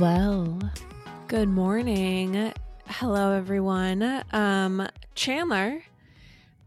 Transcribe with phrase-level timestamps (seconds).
[0.00, 0.58] Well.
[1.26, 2.52] Good morning.
[2.86, 4.24] Hello, everyone.
[4.30, 5.82] Um, Chandler,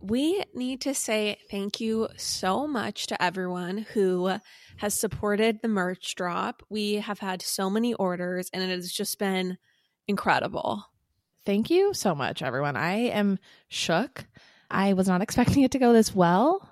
[0.01, 4.31] we need to say thank you so much to everyone who
[4.77, 6.63] has supported the merch drop.
[6.71, 9.59] We have had so many orders and it has just been
[10.07, 10.83] incredible.
[11.45, 12.75] Thank you so much, everyone.
[12.75, 13.37] I am
[13.67, 14.25] shook.
[14.71, 16.67] I was not expecting it to go this well.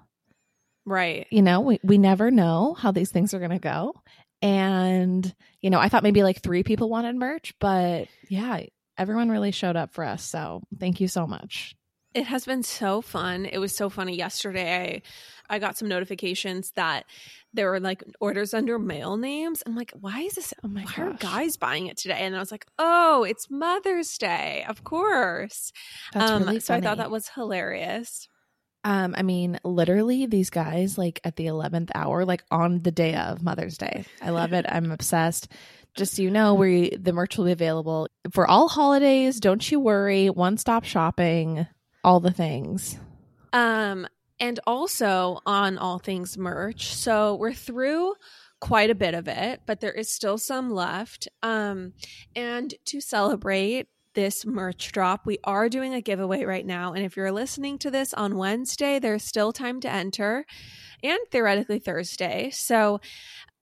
[0.85, 1.27] Right.
[1.29, 3.93] You know, we, we never know how these things are going to go.
[4.41, 8.61] And, you know, I thought maybe like three people wanted merch, but yeah,
[8.97, 10.23] everyone really showed up for us.
[10.23, 11.75] So thank you so much.
[12.13, 13.45] It has been so fun.
[13.45, 15.03] It was so funny yesterday.
[15.49, 17.05] I, I got some notifications that
[17.53, 19.61] there were like orders under male names.
[19.65, 20.53] I'm like, why is this?
[20.63, 22.19] Oh my why are guys buying it today?
[22.21, 25.71] And I was like, oh, it's Mother's Day, of course.
[26.13, 28.27] That's um, really so I thought that was hilarious.
[28.83, 33.15] Um, I mean, literally, these guys like at the eleventh hour, like on the day
[33.15, 34.05] of Mother's Day.
[34.21, 34.65] I love it.
[34.67, 35.51] I'm obsessed.
[35.95, 39.39] Just so you know, we the merch will be available for all holidays.
[39.39, 40.29] Don't you worry.
[40.29, 41.67] One stop shopping,
[42.03, 42.99] all the things.
[43.51, 44.07] Um,
[44.39, 46.93] and also on all things merch.
[46.93, 48.13] So we're through
[48.59, 51.27] quite a bit of it, but there is still some left.
[51.43, 51.93] Um,
[52.35, 53.87] and to celebrate
[54.17, 56.93] this merch drop, we are doing a giveaway right now.
[56.93, 60.43] And if you're listening to this on Wednesday, there's still time to enter,
[61.03, 62.49] and theoretically Thursday.
[62.51, 62.99] So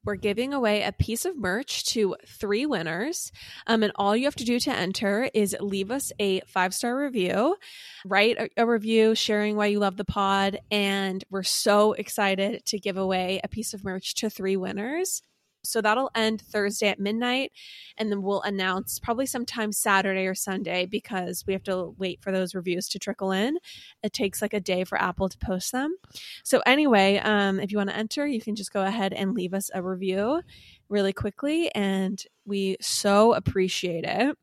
[0.05, 3.33] we're giving away a piece of merch to three winners.
[3.67, 6.97] Um, and all you have to do to enter is leave us a five star
[6.97, 7.57] review,
[8.05, 10.59] write a, a review sharing why you love the pod.
[10.71, 15.21] And we're so excited to give away a piece of merch to three winners.
[15.65, 17.51] So that'll end Thursday at midnight.
[17.97, 22.31] And then we'll announce probably sometime Saturday or Sunday because we have to wait for
[22.31, 23.57] those reviews to trickle in.
[24.03, 25.95] It takes like a day for Apple to post them.
[26.43, 29.53] So anyway, um, if you want to enter, you can just go ahead and leave
[29.53, 30.41] us a review
[30.89, 34.37] really quickly, and we so appreciate it.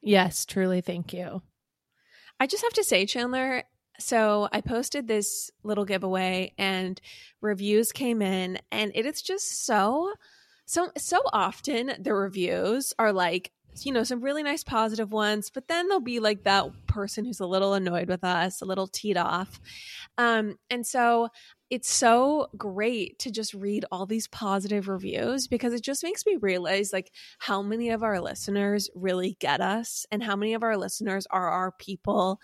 [0.00, 0.80] Yes, truly.
[0.80, 1.42] Thank you.
[2.38, 3.64] I just have to say, Chandler.
[3.98, 7.00] So I posted this little giveaway, and
[7.40, 10.12] reviews came in, and it is just so,
[10.72, 13.52] so, so often the reviews are like.
[13.80, 17.40] You know, some really nice positive ones, but then there'll be like that person who's
[17.40, 19.58] a little annoyed with us, a little teed off.
[20.18, 21.30] Um, and so
[21.72, 26.36] it's so great to just read all these positive reviews because it just makes me
[26.36, 30.76] realize like how many of our listeners really get us and how many of our
[30.76, 32.40] listeners are our people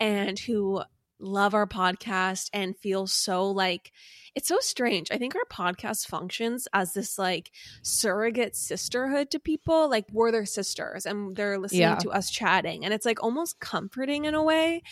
[0.00, 0.82] and who
[1.22, 3.92] love our podcast and feel so like
[4.34, 5.08] it's so strange.
[5.10, 7.50] I think our podcast functions as this like
[7.82, 9.90] surrogate sisterhood to people.
[9.90, 11.96] Like we're their sisters and they're listening Yeah.
[11.96, 12.84] to us chatting.
[12.84, 14.82] And it's like almost comforting in a way.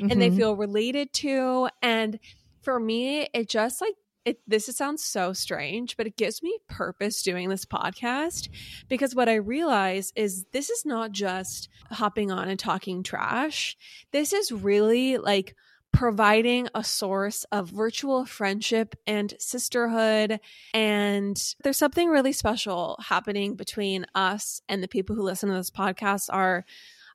[0.00, 0.36] And they Mhm.
[0.36, 1.68] feel related to.
[1.80, 2.18] And
[2.62, 3.94] for me, it just like
[4.24, 8.48] it this sounds so strange, but it gives me purpose doing this podcast
[8.88, 13.76] because what I realize is this is not just hopping on and talking trash.
[14.12, 15.54] This is really like
[15.92, 20.40] providing a source of virtual friendship and sisterhood.
[20.74, 25.70] And there's something really special happening between us and the people who listen to this
[25.70, 26.64] podcast are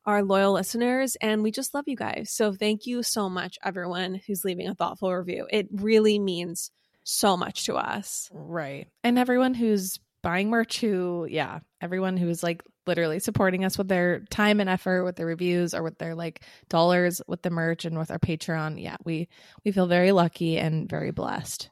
[0.05, 2.29] our loyal listeners and we just love you guys.
[2.29, 5.47] So thank you so much everyone who's leaving a thoughtful review.
[5.49, 6.71] It really means
[7.03, 8.29] so much to us.
[8.33, 8.87] Right.
[9.03, 14.21] And everyone who's buying merch who, yeah, everyone who's like literally supporting us with their
[14.29, 17.97] time and effort, with their reviews or with their like dollars with the merch and
[17.97, 18.81] with our Patreon.
[18.81, 19.27] Yeah, we
[19.63, 21.69] we feel very lucky and very blessed.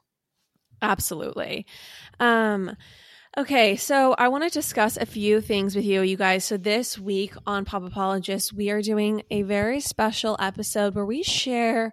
[0.80, 1.66] Absolutely.
[2.20, 2.76] Um
[3.36, 6.44] okay, so I want to discuss a few things with you you guys.
[6.44, 11.22] So this week on Pop Apologist, we are doing a very special episode where we
[11.22, 11.92] share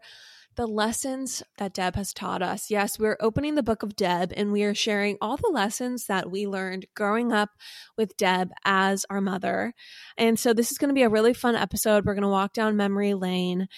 [0.59, 2.69] the lessons that Deb has taught us.
[2.69, 6.29] Yes, we're opening the book of Deb and we are sharing all the lessons that
[6.29, 7.51] we learned growing up
[7.97, 9.73] with Deb as our mother.
[10.17, 12.03] And so this is going to be a really fun episode.
[12.05, 13.69] We're going to walk down memory lane.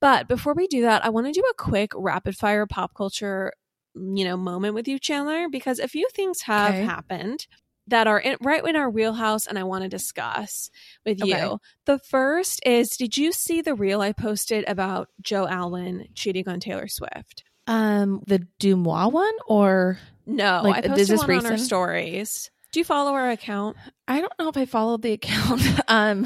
[0.00, 3.52] But before we do that, I want to do a quick rapid fire pop culture,
[3.96, 6.84] you know, moment with you, Chandler, because a few things have Okay.
[6.84, 7.48] happened.
[7.88, 10.70] That are in, right in our wheelhouse and I want to discuss
[11.04, 11.42] with Okay.
[11.42, 11.58] you.
[11.86, 16.60] The first is Did you see the reel I posted about Joe Alwyn cheating on
[16.60, 17.44] Taylor Swift?
[17.66, 22.50] Um, the Deuxmoi one, or No, Like, I posted this one on our stories.
[22.72, 23.76] Do you follow our account?
[24.06, 25.62] I don't know if I followed the account.
[25.88, 26.22] um,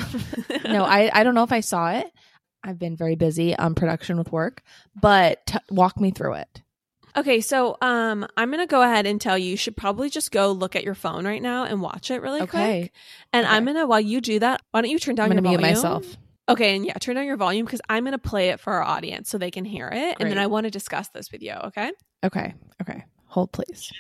[0.65, 2.07] no, I I don't know if I saw it.
[2.65, 4.63] I've been very busy on production with work,
[5.01, 6.63] but t- walk me through it.
[7.17, 9.51] Okay, so um, I'm gonna go ahead and tell you.
[9.51, 12.43] You should probably just go look at your phone right now and watch it really
[12.43, 12.81] Okay.
[12.81, 12.93] quick.
[13.33, 15.61] And I'm gonna while you do that, why don't you turn down I'm your volume?
[15.61, 16.17] myself.
[16.49, 19.29] Okay, and yeah, turn down your volume because I'm gonna play it for our audience
[19.29, 21.53] so they can hear it, and then I want to discuss this with you.
[21.53, 21.93] Okay.
[22.25, 23.91] Okay, okay, hold please.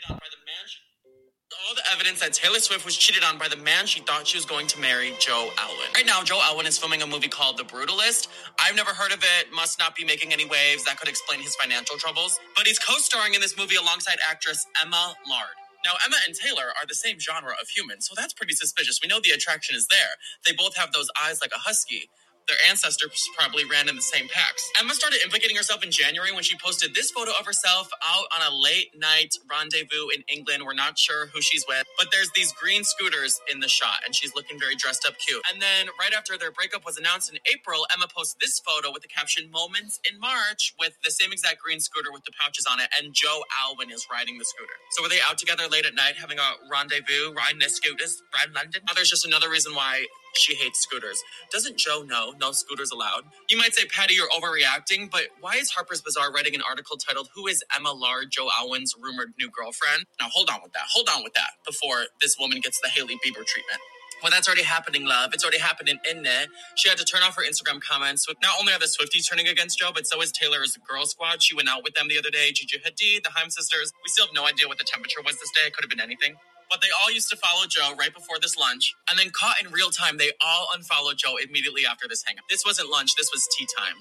[1.69, 4.39] All the evidence that Taylor Swift was cheated on by the man she thought she
[4.39, 5.89] was going to marry, Joe Alwyn.
[5.95, 8.29] Right now, Joe Alwyn is filming a movie called The Brutalist.
[8.59, 10.85] I've never heard of it, must not be making any waves.
[10.85, 12.41] That could explain his financial troubles.
[12.57, 15.57] But he's co-starring in this movie alongside actress Emma Laird.
[15.85, 19.01] Now, Emma and Taylor are the same genre of human, so that's pretty suspicious.
[19.03, 20.15] We know the attraction is there.
[20.47, 22.11] They both have those eyes like a husky.
[22.49, 24.69] Their ancestors probably ran in the same packs.
[24.81, 28.43] Emma started implicating herself in January when she posted this photo of herself out on
[28.53, 30.65] a late night rendezvous in England.
[30.65, 34.15] We're not sure who she's with, but there's these green scooters in the shot, and
[34.15, 35.43] she's looking very dressed up cute.
[35.53, 39.03] And then right after their breakup was announced in April, Emma posts this photo with
[39.03, 42.81] the caption "Moments in March" with the same exact green scooter with the pouches on
[42.81, 44.75] it, and Joe Alwyn is riding the scooter.
[44.93, 48.55] So were they out together late at night having a rendezvous, riding the scooters around
[48.55, 48.83] London?
[48.89, 51.23] Now there's just another reason why she hates scooters.
[51.53, 53.25] Doesn't Joe know no scooters allowed?
[53.51, 57.31] You might say, Patty, you're overreacting, but why is Harper's Bazaar writing an article titled
[57.35, 60.07] "Who is Emma Laird, Joe Alwyn's rumored new girlfriend"?
[60.21, 60.85] Now hold on with that.
[60.95, 63.81] Hold on with that before this woman gets the Hailey Bieber treatment.
[64.23, 65.35] Well, that's already happening, love.
[65.35, 66.47] It's already happening in there.
[66.77, 68.27] She had to turn off her Instagram comments.
[68.43, 71.43] Not only are the Swifties turning against Joe, but so is Taylor's girl squad.
[71.43, 72.53] She went out with them the other day.
[72.53, 73.93] Gigi Hadid, the Haim sisters.
[74.05, 75.69] We still have no idea what the temperature was this day.
[75.69, 76.37] It could have been anything.
[76.73, 78.95] But they all used to follow Joe right before this lunch.
[79.11, 82.45] And then caught in real time, they all unfollowed Joe immediately after this hangout.
[82.49, 83.97] This wasn't lunch, this was tea time.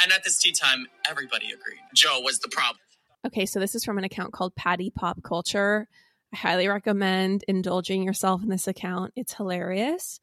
[0.00, 1.80] And at this tea time, everybody agreed.
[1.94, 2.78] Joe was the problem.
[3.26, 5.88] Okay, so this is from an account called Patty Pop Culture.
[6.32, 9.12] I highly recommend indulging yourself in this account.
[9.16, 10.20] It's hilarious.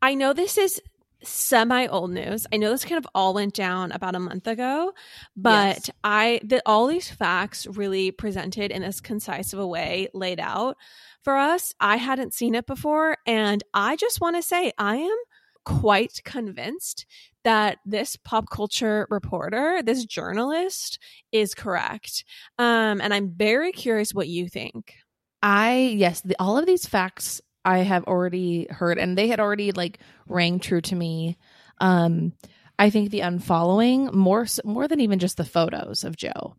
[0.00, 0.80] I know this is
[1.22, 2.46] semi old news.
[2.52, 4.92] I know this kind of all went down about a month ago,
[5.36, 5.90] but Yes.
[6.04, 10.76] I that all these facts really presented in this concise of a way laid out
[11.22, 11.74] for us.
[11.80, 15.18] I hadn't seen it before, and I just want to say I am
[15.64, 17.06] quite convinced
[17.44, 20.98] that this pop culture reporter, this journalist,
[21.32, 22.24] is correct.
[22.58, 24.94] Um, and I'm very curious what you think.
[25.42, 29.72] I yes, the, all of these facts I have already heard, and they had already
[29.72, 29.98] like
[30.28, 31.36] rang true to me.
[31.80, 32.32] Um,
[32.78, 36.56] I think the unfollowing more more than even just the photos of Joe,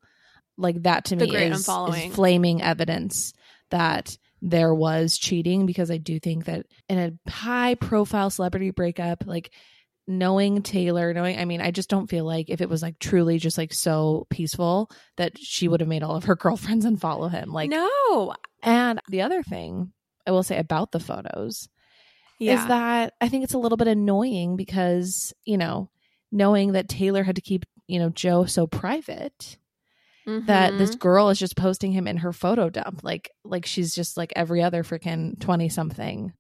[0.58, 3.34] like that to The me is, is flaming evidence
[3.70, 9.24] that there was cheating because I do think that in a high profile celebrity breakup,
[9.26, 9.52] like
[10.08, 13.40] knowing Taylor, knowing, I mean, I just don't feel like if it was like truly
[13.40, 17.54] just like so peaceful that she would have made all of her girlfriends unfollow him.
[17.54, 19.94] Like, no, and the other thing
[20.28, 21.70] I will say about the photos
[22.40, 25.90] yeah, is that I think it's a little bit annoying because, you know,
[26.32, 29.58] knowing that Taylor had to keep, you know, Joe so private
[30.26, 31.00] that this Mhm.
[31.00, 34.62] girl is just posting him in her photo dump like like she's just like every
[34.62, 36.34] other freaking 20 something.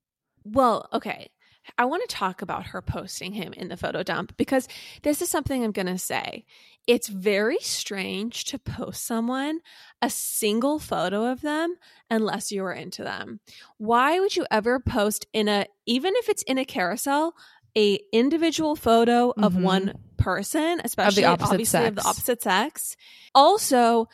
[0.43, 1.29] Well, okay.
[1.77, 4.67] I want to talk about her posting him in the photo dump because
[5.03, 6.45] this is something I'm going to say.
[6.87, 9.59] It's very strange to post someone
[10.01, 11.75] a single photo of them
[12.09, 13.41] unless you are into them.
[13.77, 17.35] Why would you ever post in a even if it's in a carousel
[17.77, 19.61] a individual photo of Mhm.
[19.61, 22.95] one person, especially opposite obviously of the opposite sex?
[23.35, 24.07] Also,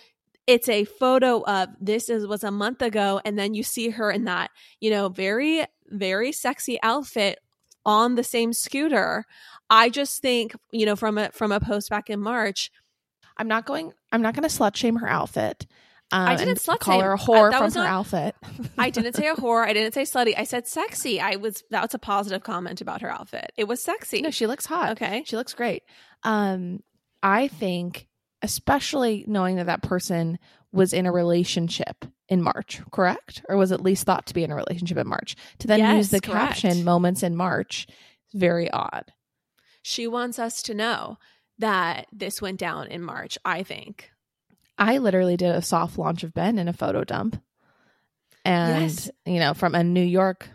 [0.47, 4.11] it's a photo of this is was a month ago and then you see her
[4.11, 4.49] in that,
[4.81, 7.37] you know, very very sexy outfit
[7.85, 9.25] on the same scooter.
[9.69, 12.71] I just think, you know, from a from a post back in March,
[13.37, 15.65] I'm not going I'm not going to slut shame her outfit.
[16.11, 17.05] Um, I didn't slut call shame.
[17.05, 18.35] her a I- whore that from her not- outfit.
[18.77, 20.33] I didn't say a whore, I didn't say slutty.
[20.37, 21.19] I said sexy.
[21.19, 23.51] I was that was a positive comment about her outfit.
[23.57, 24.21] It was sexy.
[24.21, 24.91] No, she looks hot.
[24.91, 25.23] okay.
[25.25, 25.83] She looks great.
[26.23, 26.83] Um,
[27.23, 28.07] I think,
[28.43, 30.37] especially knowing that that person
[30.71, 33.43] was in a relationship in March, correct?
[33.49, 35.35] Or was at least thought to be in a relationship in March.
[35.59, 36.61] To then use the correct.
[36.61, 37.87] caption "moments in March"
[38.33, 39.11] very odd.
[39.81, 41.17] She wants us to know
[41.59, 44.11] that this went down in March, I think.
[44.77, 47.41] I literally did a soft launch of Ben in a photo dump,
[48.43, 49.11] and Yes.
[49.25, 50.49] you know, from a New York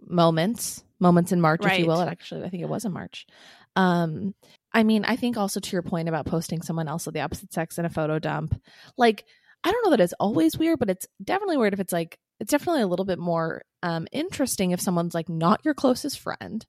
[0.00, 2.00] moments, moments in March, if you will.
[2.00, 3.26] It actually, I think it was in March.
[3.74, 4.34] Um,
[4.76, 7.50] I mean, I think also to your point about posting someone else of the opposite
[7.50, 8.60] sex in a photo dump,
[8.98, 9.24] like
[9.64, 12.50] I don't know that it's always weird, but it's definitely weird if it's like it's
[12.50, 16.66] definitely a little bit more um interesting if someone's like not your closest friend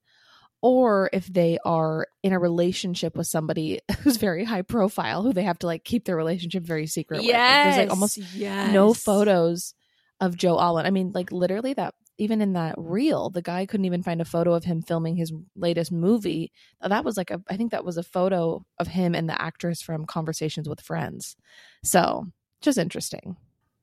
[0.62, 5.44] or if they are in a relationship with somebody who's very high profile who they
[5.44, 7.26] have to like keep their relationship very secret with.
[7.66, 8.72] Like, there's like almost yes.
[8.72, 9.74] no photos
[10.18, 10.86] of Joe Alwyn.
[10.86, 14.24] I mean, like literally that even in that reel, the guy couldn't even find a
[14.26, 16.52] photo of him filming his latest movie.
[16.80, 19.80] That was like a I think that was a photo of him and the actress
[19.80, 21.36] from Conversations with Friends.
[21.84, 22.26] So,
[22.60, 23.36] just interesting.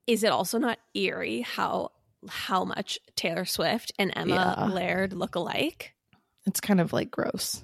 [0.05, 1.91] Is it also not eerie how
[2.27, 4.65] how much Taylor Swift and Emma Yeah.
[4.65, 5.93] Laird look alike?
[6.45, 7.63] It's kind of like gross.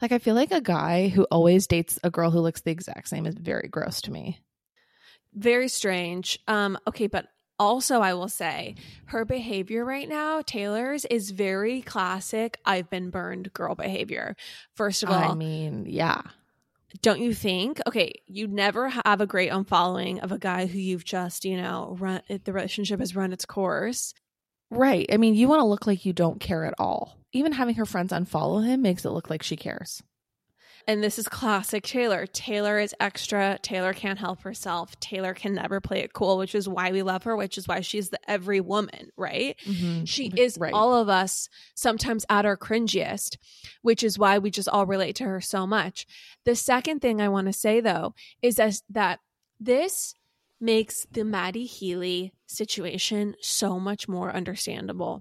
[0.00, 3.08] Like I feel like a guy who always dates a girl who looks the exact
[3.08, 4.40] same is very gross to me.
[5.34, 6.38] Very strange.
[6.48, 7.26] Um, okay, but
[7.58, 8.74] also I will say
[9.06, 14.36] her behavior right now, Taylor's, is very classic I've been burned girl behavior.
[14.74, 16.22] First of all, I mean, yeah.
[17.02, 17.80] don't you think?
[17.86, 21.96] Okay, you never have a great unfollowing of a guy who you've just, you know,
[21.98, 24.14] run the relationship has run its course.
[24.70, 25.06] Right.
[25.12, 27.16] I mean, you want to look like you don't care at all.
[27.32, 30.02] Even having her friends unfollow him makes it look like she cares.
[30.88, 32.26] And this is classic Taylor.
[32.28, 33.58] Taylor is extra.
[33.60, 34.98] Taylor can't help herself.
[35.00, 37.80] Taylor can never play it cool, which is why we love her, which is why
[37.80, 39.56] she's the every woman, right?
[39.64, 40.04] Mm-hmm.
[40.04, 40.72] She is Right.
[40.72, 43.36] all of us sometimes at our cringiest,
[43.82, 46.06] which is why we just all relate to her so much.
[46.44, 49.18] The second thing I want to say though is that, that
[49.58, 50.14] this
[50.60, 55.20] makes the Matty Healy situation so much more understandable.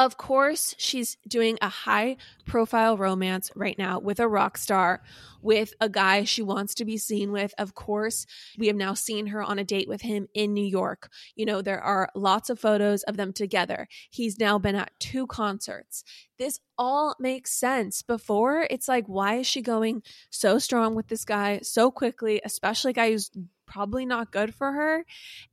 [0.00, 2.16] Of course, she's doing a high
[2.46, 5.02] profile romance right now with a rock star,
[5.42, 7.52] with a guy she wants to be seen with.
[7.58, 8.24] Of course,
[8.56, 11.10] we have now seen her on a date with him in New York.
[11.34, 13.88] You know, there are lots of photos of them together.
[14.08, 16.02] He's now been at two concerts.
[16.38, 18.00] This all makes sense.
[18.00, 22.92] Before, it's like, why is she going so strong with this guy so quickly, especially
[22.92, 23.30] a guy who's
[23.70, 25.04] probably not good for her?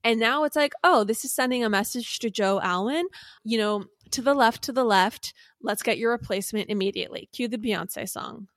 [0.03, 3.05] And now it's like, oh, this is sending a message to Joe Alwyn.
[3.45, 5.33] You know, to the left, to the left.
[5.61, 7.29] Let's get your replacement immediately.
[7.31, 8.47] Cue the Beyonce song.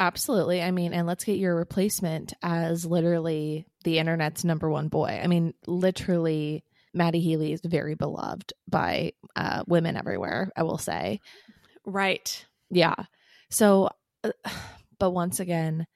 [0.00, 0.60] Absolutely.
[0.60, 5.20] I mean, and let's get your replacement as literally the internet's number one boy.
[5.22, 11.20] I mean, literally, Matty Healy is very beloved by uh, women everywhere, I will say.
[11.84, 12.44] Right.
[12.70, 12.94] Yeah.
[13.50, 13.90] So,
[14.22, 14.30] uh,
[14.98, 15.86] but once again,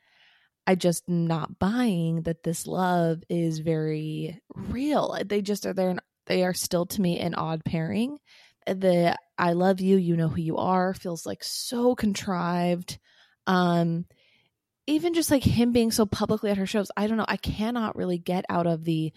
[0.69, 5.19] I just not buying that this love is very real.
[5.25, 5.97] They just are there.
[6.27, 8.19] They are still to me an odd pairing.
[8.67, 12.99] The I love you, you know who you are feels like so contrived.
[13.47, 14.05] Um,
[14.87, 17.25] even just like him being so publicly at her shows, I don't know.
[17.27, 19.15] I cannot really get out of the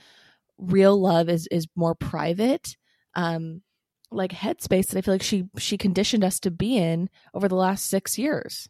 [0.57, 2.77] real love is is more private.
[3.13, 3.61] Um,
[4.09, 7.55] like headspace that I feel like she she conditioned us to be in over the
[7.55, 8.69] last six years.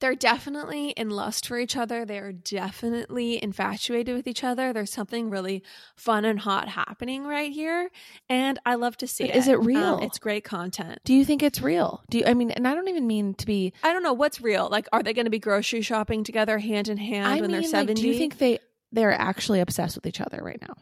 [0.00, 2.04] They're definitely in lust for each other.
[2.04, 4.72] They're definitely infatuated with each other.
[4.72, 5.62] There's something really
[5.96, 7.90] fun and hot happening right here.
[8.28, 9.38] And I love to see But it.
[9.38, 9.94] is it real?
[9.96, 11.00] Um, it's great content.
[11.04, 12.02] Do you think it's real?
[12.10, 12.24] Do you?
[12.26, 13.72] I mean, and I don't even mean to be.
[13.82, 14.68] I don't know what's real.
[14.70, 17.50] Like, are they going to be grocery shopping together hand in hand I when mean,
[17.50, 17.94] they're like, 70?
[18.00, 18.60] do you think they
[18.92, 20.74] they're actually obsessed with each other right now?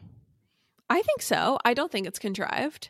[0.89, 1.57] I think so.
[1.65, 2.89] I don't think it's contrived.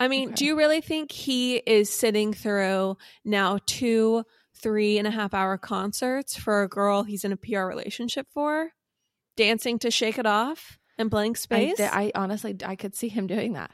[0.00, 0.34] I mean, Okay.
[0.36, 4.22] do you really think he is sitting through now two,
[4.60, 8.70] three and a half hour concerts for a girl he's in a PR relationship for,
[9.36, 11.76] dancing to Shake It Off and Blank I, Space?
[11.76, 13.70] th- I honestly, I could see him doing that.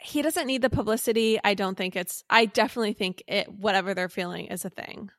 [0.00, 1.38] he doesn't need the publicity.
[1.42, 5.10] I don't think it's, I definitely think it, whatever they're feeling is a thing.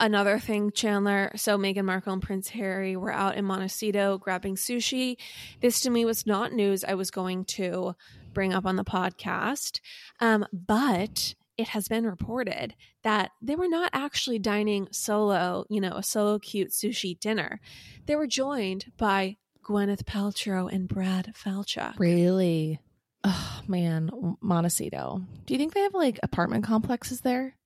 [0.00, 1.30] Another thing, Chandler.
[1.36, 5.16] So Meghan Markle and Prince Harry were out in Montecito grabbing sushi.
[5.60, 7.94] This to me was not news I was going to
[8.32, 9.80] bring up on the podcast.
[10.20, 15.92] Um, but it has been reported that they were not actually dining solo, you know,
[15.92, 17.60] a solo cute sushi dinner.
[18.06, 21.98] They were joined by Gwyneth Paltrow and Brad Falchuk.
[21.98, 22.80] Really?
[23.22, 25.22] Oh man, Montecito.
[25.46, 27.56] Do you think they have like apartment complexes there?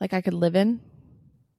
[0.00, 0.80] Like I could live in?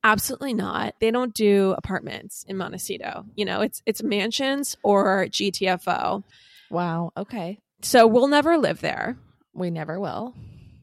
[0.04, 0.94] Absolutely not.
[1.00, 3.26] They don't do apartments in Montecito.
[3.36, 6.24] You know, it's it's mansions or GTFO.
[6.70, 7.12] Wow.
[7.18, 7.60] Okay.
[7.82, 9.18] So we'll never live there.
[9.54, 10.36] We never will.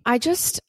[0.04, 0.61] I just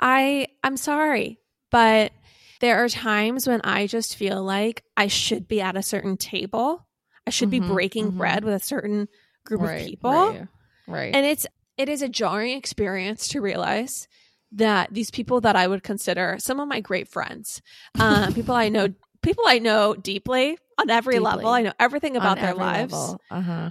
[0.00, 1.38] I I'm sorry,
[1.70, 2.12] but
[2.60, 6.86] there are times when I just feel like I should be at a certain table.
[7.26, 8.18] I should be Mhm, breaking mhm.
[8.18, 9.08] bread with a certain
[9.44, 10.10] group right, of people.
[10.10, 10.48] Right.
[10.86, 11.14] right.
[11.14, 14.08] And it's it is a jarring experience to realize
[14.52, 17.60] that these people that I would consider some of my great friends,
[18.00, 18.88] uh, people I know,
[19.22, 21.24] people I know deeply on every Deeply.
[21.24, 21.50] level.
[21.50, 23.14] I know everything about On their lives.
[23.30, 23.70] Uh huh.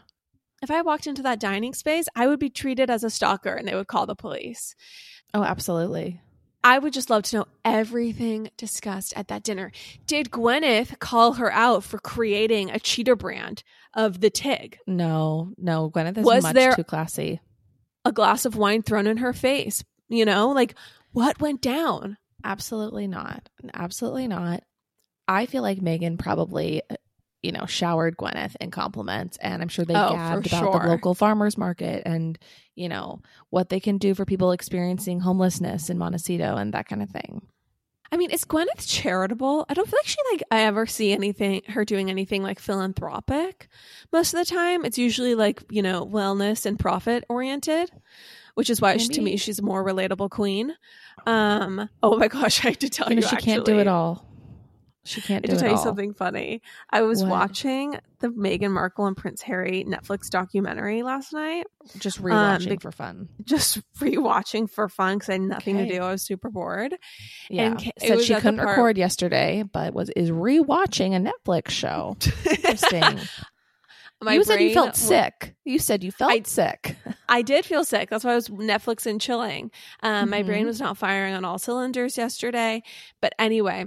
[0.61, 3.67] If I walked into that dining space, I would be treated as a stalker, and
[3.67, 4.75] they would call the police.
[5.33, 6.19] Oh, absolutely.
[6.63, 9.71] I would just love to know everything discussed at that dinner.
[10.07, 14.79] Did Gwyneth call her out for creating a cheater brand of the Tig?
[14.87, 17.39] No, no, Gwyneth is Was much there- too classy.
[18.03, 19.83] A glass of wine thrown in her face.
[20.09, 20.75] You know, like
[21.11, 22.17] what went down?
[22.43, 23.49] Absolutely not.
[23.73, 24.63] Absolutely not.
[25.27, 26.81] I feel like Meghan probably,
[27.48, 31.16] you know, showered Gwyneth in compliments, and I'm sure they Oh, gabbed about the local
[31.16, 32.38] farmers market and
[32.75, 37.01] you know what they can do for people experiencing homelessness in Montecito and that kind
[37.01, 37.42] of thing.
[38.12, 39.66] I mean, is Gwyneth charitable?
[39.70, 43.70] I don't feel like she like I ever see anything her doing anything like philanthropic.
[44.12, 47.89] Most of the time, it's usually like you know wellness and profit oriented,
[48.56, 50.75] which is why to me she's a more relatable queen.
[51.25, 51.89] Um.
[52.04, 54.26] Oh my gosh, I have to tell You you, know, she can't do it all.
[55.07, 56.61] She can't I do to it tell you something funny.
[56.89, 57.29] I was What?
[57.31, 61.65] watching the Meghan Markle and Prince Harry Netflix documentary last night,
[61.97, 63.29] Just Um, rewatching bec- for fun.
[63.43, 65.87] just rewatching for fun because I had nothing Okay.
[65.89, 66.01] to do.
[66.03, 66.95] I was super bored.
[67.49, 72.17] Yeah, it said she couldn't part- record yesterday, but was is rewatching a Netflix show.
[72.49, 73.19] Interesting.
[74.19, 75.53] My you said you felt sick.
[75.63, 76.95] You said you felt I- sick.
[77.29, 78.09] I did feel sick.
[78.09, 79.69] That's why I was Netflix and chilling.
[80.01, 80.67] Um, My brain Mhm.
[80.67, 82.81] was not firing on all cylinders yesterday.
[83.21, 83.85] But anyway,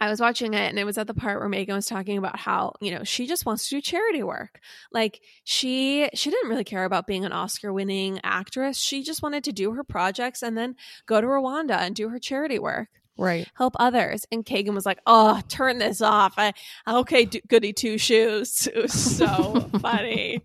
[0.00, 2.38] I was watching it and it was at the part where Meghan was talking about
[2.38, 4.60] how, you know, she just wants to do charity work.
[4.90, 8.78] Like she she didn't really care about being an Oscar winning actress.
[8.78, 12.18] She just wanted to do her projects and then go to Rwanda and do her
[12.18, 12.88] charity work.
[13.18, 13.46] Right.
[13.54, 14.24] Help others.
[14.32, 16.54] And Kagan was like, "Oh, turn this off." I
[16.88, 18.66] okay, do, goody two shoes.
[18.66, 20.42] It was so funny.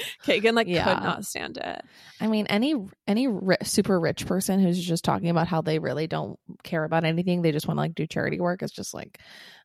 [0.24, 0.84] Kagan like Yeah.
[0.84, 1.82] could not stand it.
[2.20, 2.74] I mean, any
[3.06, 7.04] any ri- super rich person who's just talking about how they really don't care about
[7.04, 8.62] anything, they just want to like do charity work.
[8.62, 9.18] It's just like,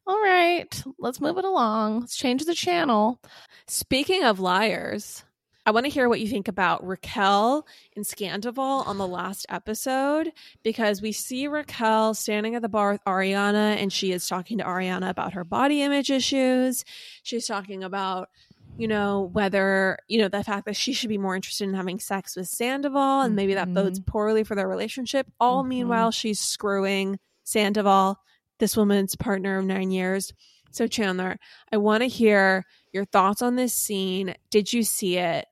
[0.08, 2.02] all right, let's move it along.
[2.02, 3.20] Let's change the channel.
[3.68, 5.24] Speaking of liars,
[5.68, 7.66] I want to hear what you think about Raquel
[7.96, 10.32] and Scandoval on the last episode
[10.64, 14.64] because we see Raquel standing at the bar with Ariana and she is talking to
[14.64, 16.86] Ariana about her body image issues.
[17.24, 18.30] She's talking about,
[18.78, 22.00] you know, whether, you know, the fact that she should be more interested in having
[22.00, 25.28] sex with Sandoval and maybe that bodes poorly for their relationship.
[25.40, 25.68] All Mhm.
[25.68, 28.18] meanwhile, she's screwing Sandoval,
[28.60, 30.34] this woman's partner of nine years.
[30.72, 31.38] So, Chandler,
[31.72, 34.36] I want to hear your thoughts on this scene.
[34.50, 35.46] Did you see it?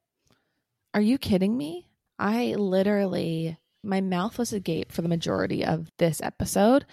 [0.93, 1.88] Are you kidding me?
[2.19, 6.86] I literally, my mouth was agape for the majority of this episode.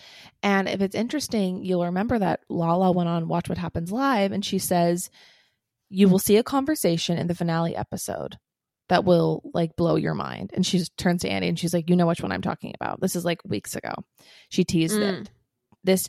[0.42, 4.44] And if it's interesting, you'll remember that Lala went on Watch What Happens Live and
[4.44, 5.10] she says,
[5.90, 8.38] You will see a conversation in the finale episode
[8.88, 10.50] that will like blow your mind.
[10.54, 12.72] And she just turns to Andy and she's like, You know which one I'm talking
[12.80, 13.00] about.
[13.00, 13.92] This is like weeks ago.
[14.48, 15.22] She teased Mm.
[15.22, 15.30] it.
[15.84, 16.08] This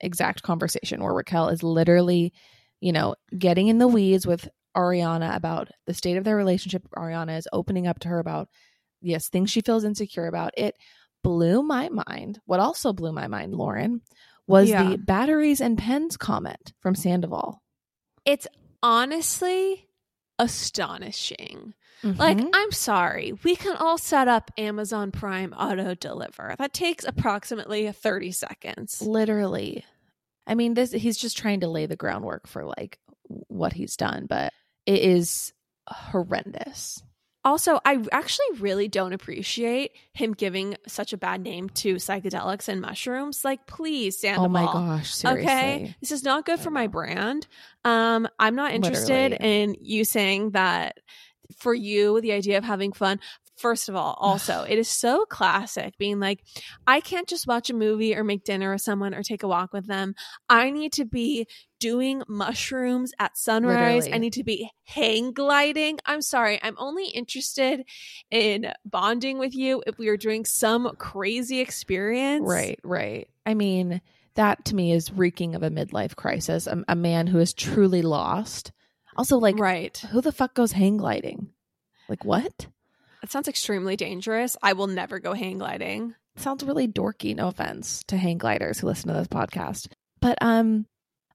[0.00, 2.32] exact conversation where Raquel is literally,
[2.80, 6.82] you know, getting in the weeds with Ariana about the state of their relationship.
[6.96, 8.48] Ariana is opening up to her about,
[9.02, 10.52] yes, things she feels insecure about.
[10.56, 10.74] It
[11.22, 12.40] blew my mind.
[12.46, 14.00] What also blew my mind, Lauren,
[14.46, 14.88] was Yeah.
[14.90, 17.60] the batteries and pens comment from Sandoval.
[18.24, 18.46] It's
[18.82, 19.88] honestly
[20.38, 21.74] astonishing.
[22.02, 22.50] Like, Mhm.
[22.54, 26.54] I'm sorry, we can all set up Amazon Prime auto deliver.
[26.58, 29.02] That takes approximately 30 seconds.
[29.02, 29.84] literally.
[30.46, 32.98] I mean, this he's just trying to lay the groundwork for like
[33.48, 34.52] what he's done, but
[34.86, 35.52] it is
[35.86, 37.02] horrendous.
[37.42, 42.82] Also, I actually really don't appreciate him giving such a bad name to psychedelics and
[42.82, 43.44] mushrooms.
[43.44, 44.44] Like, please, Sandoval.
[44.44, 45.42] Oh my gosh, seriously.
[45.42, 47.46] Okay, this is not good for my brand.
[47.84, 49.62] Um, I'm not interested Literally.
[49.62, 50.98] in you saying that
[51.56, 53.20] for you, the idea of having fun.
[53.60, 56.42] First of all, also, it is so classic being like,
[56.86, 59.72] I can't just watch a movie or make dinner with someone or take a walk
[59.72, 60.14] with them.
[60.48, 61.46] I need to be
[61.78, 64.08] doing mushrooms at sunrise.
[64.10, 65.98] I need to be hang gliding.
[66.04, 66.58] I'm sorry.
[66.62, 67.84] I'm only interested
[68.30, 72.44] in bonding with you if we are doing some crazy experience.
[72.46, 73.28] Right, right.
[73.44, 74.00] I mean,
[74.34, 76.66] that to me is reeking of a midlife crisis.
[76.66, 78.72] A, a man who is truly lost.
[79.16, 79.96] Also, like, right.
[80.10, 81.50] who the fuck goes hang gliding?
[82.08, 82.66] Like, what?
[83.22, 84.56] That sounds extremely dangerous.
[84.62, 86.14] I will never go hang gliding.
[86.36, 89.88] sounds really dorky no offense to hang gliders who listen to this podcast
[90.20, 90.86] but um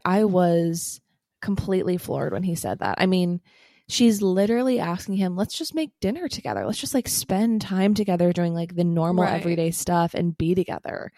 [0.04, 1.00] i was
[1.42, 3.40] completely floored when he said that i mean
[3.88, 8.32] she's literally asking him let's just make dinner together let's just like spend time together
[8.34, 9.34] doing like the normal Right.
[9.40, 11.12] everyday stuff and be together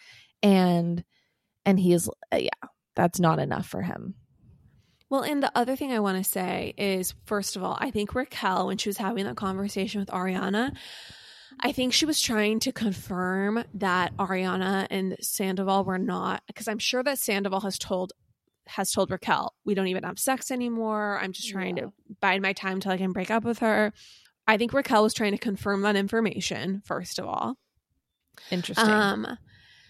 [0.43, 1.03] and
[1.65, 2.49] and he's yeah
[2.95, 4.15] that's not enough for him
[5.10, 8.13] Well, and the other thing I want to say is first of all, I think
[8.13, 10.76] Raquel, when she was having that conversation with Ariana,
[11.62, 16.78] I think she was trying to confirm that Ariana and Sandoval were not because I'm
[16.80, 18.13] sure that Sandoval has told
[18.67, 21.17] has told Raquel, we don't even have sex anymore.
[21.22, 21.84] I'm just trying Yeah.
[21.86, 23.93] to bide my time till I can break up with her.
[24.46, 27.58] I think Raquel was trying to confirm that information, first of all.
[28.52, 29.38] interesting Um,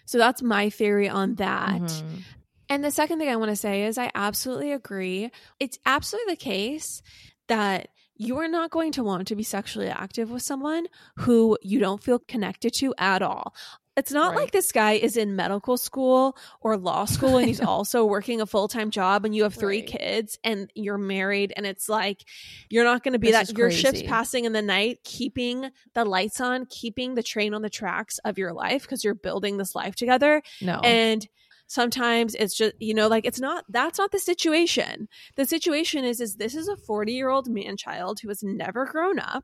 [0.06, 1.82] So that's my theory on that.
[1.82, 2.22] Mhm.
[2.70, 5.32] And the second thing I want to say is I absolutely agree.
[5.60, 7.02] It's absolutely the case
[7.48, 11.80] that you are not going to want to be sexually active with someone who you
[11.80, 13.54] don't feel connected to at all.
[13.96, 14.42] It's not Right.
[14.42, 18.46] like this guy is in medical school or law school and he's also working a
[18.46, 19.88] full time job and you have three Right.
[19.88, 22.24] kids and you're married and it's like
[22.70, 26.06] you're not going to be This that your ship's passing in the night, keeping the
[26.06, 29.74] lights on, keeping the train on the tracks of your life because you're building this
[29.74, 30.80] life together No.
[30.84, 31.28] and
[31.68, 36.22] sometimes it's just you know like it's not that's not the situation the situation is
[36.22, 39.44] is this is a 40 year old man child who has never grown up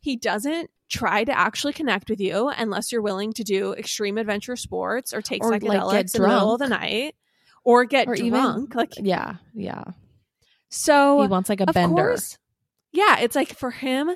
[0.00, 4.56] he doesn't try to actually connect with you unless you're willing to do extreme adventure
[4.56, 7.14] sports or take Or, like, psychedelics get in the middle of the night
[7.64, 9.84] or get Or even- drunk like yeah, yeah.
[10.68, 11.94] so He wants like a bender.
[11.94, 12.38] course.
[12.92, 14.10] Yeah, it's like for him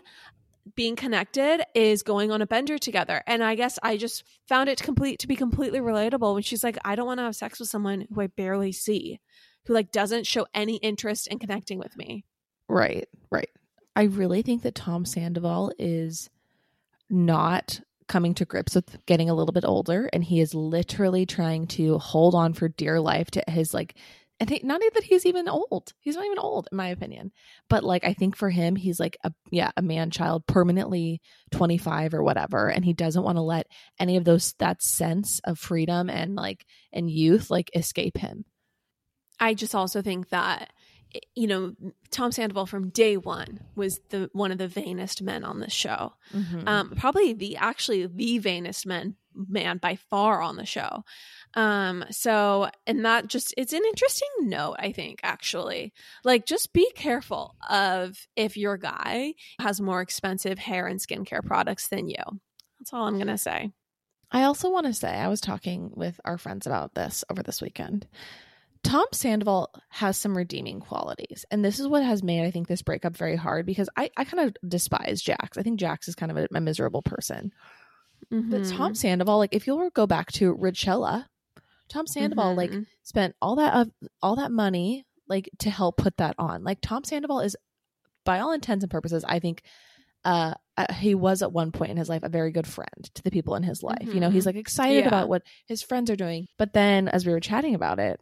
[0.74, 3.22] being connected is going on a bender together.
[3.26, 6.78] And I guess I just found it complete to be completely relatable when she's like,
[6.84, 9.20] I don't want to have sex with someone who I barely see,
[9.66, 12.24] who like doesn't show any interest in connecting with me.
[12.68, 13.50] Right, right.
[13.96, 16.30] I really think that Tom Sandoval is
[17.10, 21.66] not coming to grips with getting a little bit older and he is literally trying
[21.66, 23.96] to hold on for dear life to his like
[24.40, 25.92] I think not that he's even old.
[26.00, 27.32] He's not even old in my opinion.
[27.68, 31.20] But like I think for him he's like a yeah, a man child permanently
[31.50, 33.66] 25 or whatever and he doesn't want to let
[33.98, 38.44] any of those that sense of freedom and like and youth like escape him.
[39.40, 40.72] I just also think that
[41.34, 41.74] you know
[42.10, 46.12] Tom Sandoval from day one was the one of the vainest men on the show.
[46.34, 46.68] Mm-hmm.
[46.68, 51.04] um, probably the actually the vainest man man by far on the show.
[51.54, 55.92] Um, so and that just it's an interesting note, I think, actually.
[56.24, 61.88] Like just be careful of if your guy has more expensive hair and skincare products
[61.88, 62.22] than you.
[62.78, 63.72] That's all I'm gonna say.
[64.30, 67.62] I also want to say I was talking with our friends about this over this
[67.62, 68.06] weekend.
[68.84, 72.82] Tom Sandoval has some redeeming qualities, and this is what has made I think this
[72.82, 75.56] breakup very hard because I, I kind of despise Jax.
[75.58, 77.52] I think Jax is kind of a, a miserable person,
[78.30, 78.76] but Mhm.
[78.76, 81.24] Tom Sandoval, like if you'll go back to Richella,
[81.88, 82.86] Tom Sandoval like Mhm.
[83.02, 83.90] spent all that of
[84.22, 86.64] all that money like to help put that on.
[86.64, 87.56] Like Tom Sandoval is,
[88.24, 89.62] by all intents and purposes, I think
[90.24, 93.22] uh, uh, he was at one point in his life a very good friend to
[93.22, 94.12] the people in his life.
[94.12, 95.08] You know, he's like excited Yeah.
[95.08, 96.48] about what his friends are doing.
[96.58, 98.20] But then as we were chatting about it,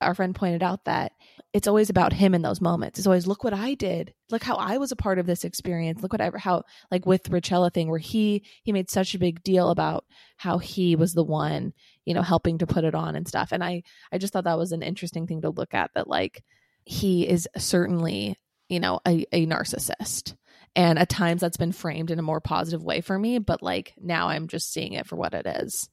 [0.00, 1.12] our friend pointed out that
[1.52, 2.98] it's always about him in those moments.
[2.98, 4.14] It's always look what I did.
[4.30, 6.02] Look how I was a part of this experience.
[6.02, 9.70] Look whatever how like with Richella thing where he he made such a big deal
[9.70, 10.04] about
[10.36, 11.72] how he was the one,
[12.08, 13.50] you know, helping to put it on and stuff.
[13.52, 16.42] And I I just thought that was an interesting thing to look at that like
[16.84, 18.38] he is certainly,
[18.70, 20.34] you know, a, a narcissist.
[20.74, 23.92] And at times that's been framed in a more positive way for me, but like
[24.00, 25.90] now I'm just seeing it for what it is.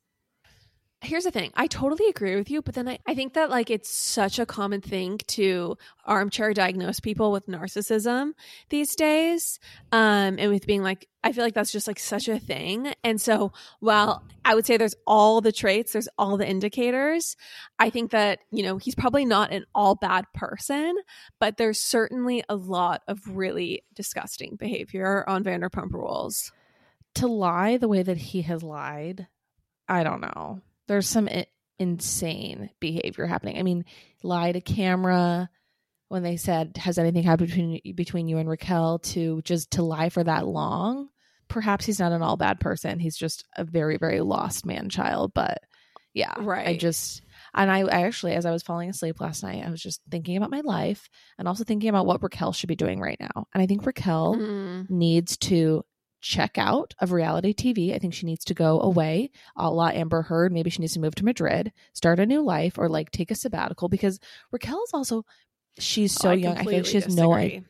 [1.05, 1.51] Here's the thing.
[1.55, 4.45] I totally agree with you but then I, I think that like it's such a
[4.45, 8.31] common thing to armchair diagnose people with narcissism
[8.69, 9.59] these days
[9.91, 12.93] um and with being like i feel like that's just like such a thing.
[13.03, 17.35] And so while i would say there's all the traits there's all the indicators
[17.79, 20.95] i think that you know he's probably not an all bad person
[21.39, 26.51] but there's certainly a lot of really disgusting behavior on vanderpump rules.
[27.15, 29.27] To lie the way that he has lied,
[29.87, 30.61] I don't know.
[30.87, 31.47] There's some I-
[31.79, 33.57] insane behavior happening.
[33.57, 33.85] I mean,
[34.23, 35.49] lie to camera
[36.09, 40.09] when they said, "Has anything happened between between you and Raquel?" To just to lie
[40.09, 41.09] for that long.
[41.47, 42.99] Perhaps he's not an all bad person.
[42.99, 45.31] He's just a very very lost man child.
[45.33, 45.59] But
[46.13, 46.67] yeah, right.
[46.67, 47.21] I just
[47.53, 50.37] and I, I actually, as I was falling asleep last night, I was just thinking
[50.37, 53.47] about my life and also thinking about what Raquel should be doing right now.
[53.53, 54.89] And I think Raquel Mm.
[54.89, 55.83] needs to
[56.25, 57.93] check out of reality TV.
[57.93, 60.51] I think she needs to go away, a la Amber Heard.
[60.51, 63.35] Maybe she needs to move to Madrid, start a new life, or like take a
[63.35, 64.19] sabbatical because
[64.51, 65.23] Raquel is also
[65.77, 66.57] she's so Oh, young.
[66.57, 67.63] I think she has no idea.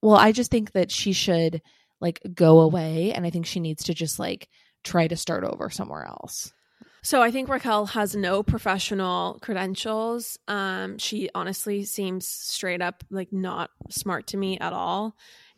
[0.00, 1.60] Well, I just think that she should
[2.00, 4.48] like go away, and I think she needs to just like
[4.82, 6.54] try to start over somewhere else.
[7.02, 10.38] So I think Raquel has no professional credentials.
[10.48, 15.16] Um, she honestly seems straight up like not smart to me at all.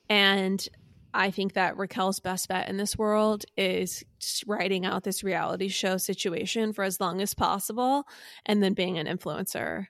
[0.08, 0.68] And
[1.14, 4.02] I think that Raquel's best bet in this world is
[4.46, 8.04] writing out this reality show situation for as long as possible
[8.46, 9.86] and then being an influencer.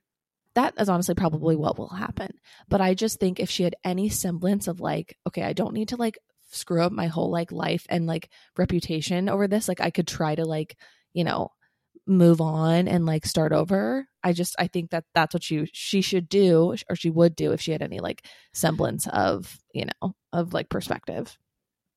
[0.55, 2.31] that is honestly probably what will happen.
[2.69, 5.89] But I just think if she had any semblance of like, okay, I don't need
[5.89, 6.19] to like
[6.51, 10.35] screw up my whole like life and like reputation over this, like I could try
[10.35, 10.77] to like,
[11.15, 11.49] you know,
[12.07, 14.07] move on and like start over.
[14.23, 17.53] I just I think that that's what she she should do or she would do
[17.53, 21.37] if she had any like semblance of, you know, of like perspective.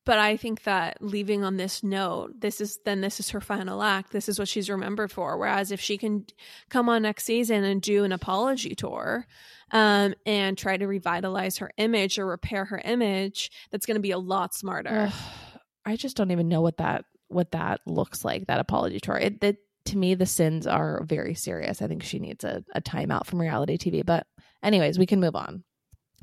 [0.04, 3.82] But I think that leaving on this note, this is then this is her final
[3.82, 4.12] act.
[4.12, 5.36] This is what she's remembered for.
[5.36, 6.26] Whereas if she can
[6.70, 9.26] come on next season and do an apology tour,
[9.72, 14.12] um, and try to revitalize her image or repair her image, that's going to be
[14.12, 15.12] a lot smarter.
[15.84, 18.46] I just don't even know what that what that looks like.
[18.46, 19.16] That apology tour.
[19.16, 21.82] It, it to me, the sins are very serious.
[21.82, 24.04] I think she needs a, a timeout from reality TV.
[24.04, 24.26] But
[24.62, 25.64] anyways, we can move on.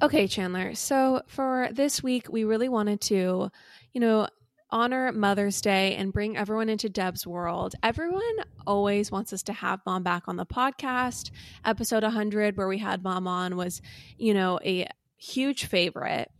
[0.01, 0.73] Okay, Chandler.
[0.75, 3.49] So for this week, we really wanted to,
[3.93, 4.27] you know,
[4.69, 7.75] honor Mother's Day and bring everyone into Deb's world.
[7.83, 8.23] Everyone
[8.65, 11.29] always wants us to have mom back on the podcast.
[11.63, 13.81] Episode 100, where we had mom on, was,
[14.17, 16.31] you know, a huge favorite.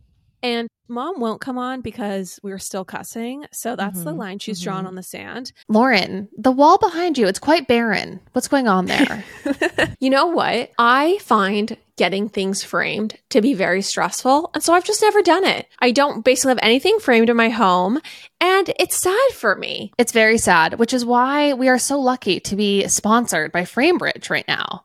[0.44, 3.46] And mom won't come on because we're still cussing.
[3.52, 4.88] So that's the Mhm, line she's drawn mhm.
[4.88, 5.52] on the sand.
[5.68, 8.20] Lauren, the wall behind you, it's quite barren.
[8.32, 9.24] What's going on there?
[10.00, 10.70] you know what?
[10.78, 14.50] I find getting things framed to be very stressful.
[14.52, 15.66] And so I've just never done it.
[15.78, 18.00] I don't basically have anything framed in my home.
[18.40, 19.92] And it's sad for me.
[19.96, 24.28] it's very sad, which is why we are so lucky to be sponsored by Framebridge
[24.28, 24.84] right now.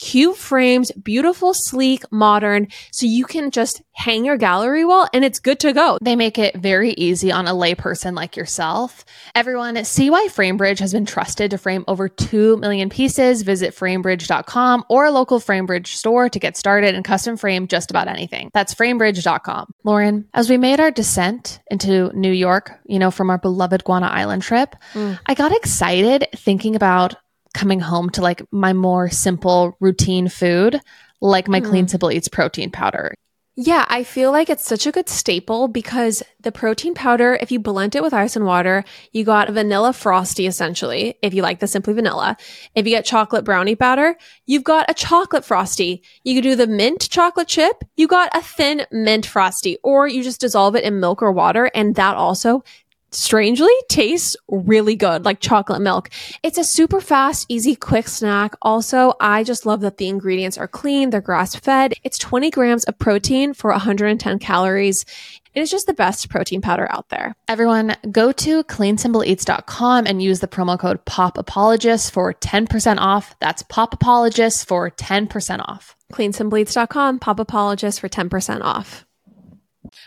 [0.00, 5.38] cute frames, beautiful, sleek, modern, so you can just hang your gallery wall and it's
[5.38, 5.98] good to go.
[6.00, 9.04] They make it very easy on a layperson like yourself.
[9.34, 13.42] Everyone, see why Framebridge has been trusted to frame over 2 million pieces.
[13.42, 18.08] Visit framebridge.com or a local Framebridge store to get started and custom frame just about
[18.08, 18.50] anything.
[18.54, 19.72] That's framebridge.com.
[19.84, 24.06] Lauren, as we made our descent into New York, you know, from our beloved Guana
[24.06, 25.18] Island trip, Mm.
[25.26, 27.14] I got excited thinking about
[27.54, 30.80] coming home to like my more simple routine food,
[31.20, 31.90] like my Clean mm.
[31.90, 33.14] Simple Eats protein powder.
[33.62, 37.58] Yeah, I feel like it's such a good staple because the protein powder, if you
[37.58, 41.66] blend it with ice and water, you got vanilla frosty essentially, if you like the
[41.66, 42.38] simply vanilla.
[42.74, 46.02] If you get chocolate brownie powder, you've got a chocolate frosty.
[46.24, 50.22] You could do the mint chocolate chip, you got a thin mint frosty, or you
[50.22, 52.62] just dissolve it in milk or water, and that also
[53.12, 56.10] strangely tastes really good, like chocolate milk.
[56.42, 58.54] It's a super fast, easy, quick snack.
[58.62, 61.94] Also, I just love that the ingredients are clean, they're grass fed.
[62.04, 65.04] It's 20 grams of protein for 110 calories.
[65.52, 67.34] It is just the best protein powder out there.
[67.48, 73.34] Everyone, go to cleansimpleeats.com and use the promo code POPAPOLOGIST for 10% off.
[73.40, 75.96] That's POPAPOLOGIST for 10% off.
[76.12, 79.06] Cleansimpleeats.com, pop apologist for 10% off.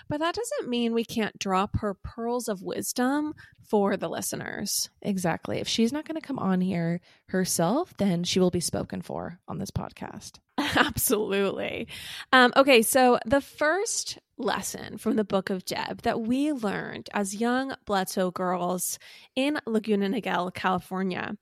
[0.09, 3.33] But that doesn't mean we can't drop her pearls of wisdom
[3.67, 4.89] for the listeners.
[5.01, 5.59] Exactly.
[5.59, 9.39] If she's not going to come on here herself, then she will be spoken for
[9.47, 10.39] on this podcast.
[10.57, 11.87] Absolutely.
[12.31, 17.35] Um, okay, so the first lesson from the book of Deb that we learned as
[17.35, 18.97] young Bledsoe girls
[19.35, 21.35] in Laguna Niguel, California.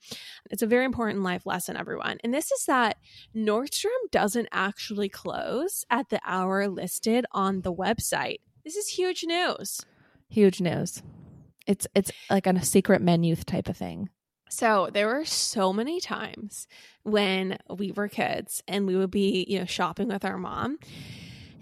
[0.49, 2.17] It's a very important life lesson, everyone.
[2.23, 2.97] And this is that
[3.35, 8.39] Nordstrom doesn't actually close at the hour listed on the website.
[8.63, 9.81] This is huge news.
[10.29, 11.01] Huge news.
[11.67, 14.09] It's it's like on a secret menu type of thing.
[14.49, 16.67] So there were so many times
[17.03, 20.77] when we were kids and we would be, you know, shopping with our mom.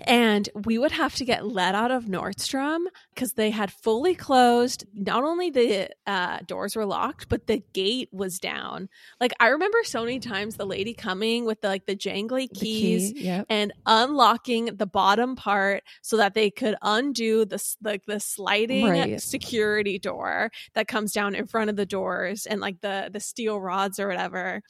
[0.02, 4.86] And we would have to get let out of Nordstrom because they had fully closed.
[4.94, 8.90] Not only the uh, doors were locked, but the gate was down.
[9.20, 12.56] Like I remember so many times the lady coming with the, like the jangly The
[12.60, 13.46] keys key, Yep.
[13.50, 19.22] and unlocking the bottom part so that they could undo the like the sliding Right.
[19.22, 23.60] security door that comes down in front of the doors and like the the steel
[23.60, 24.62] rods or whatever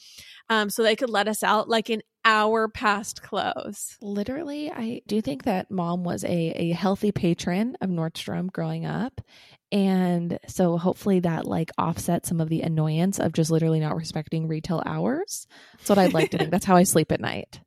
[0.50, 5.20] um so they could let us out like an hour past close Literally, I do
[5.22, 9.22] think that mom was a, a healthy patron of Nordstrom growing up.
[9.72, 14.48] And so hopefully that like offsets some of the annoyance of just literally not respecting
[14.48, 15.48] retail hours.
[15.78, 16.52] That's what I'd like to think.
[16.52, 17.60] That's how I sleep at night.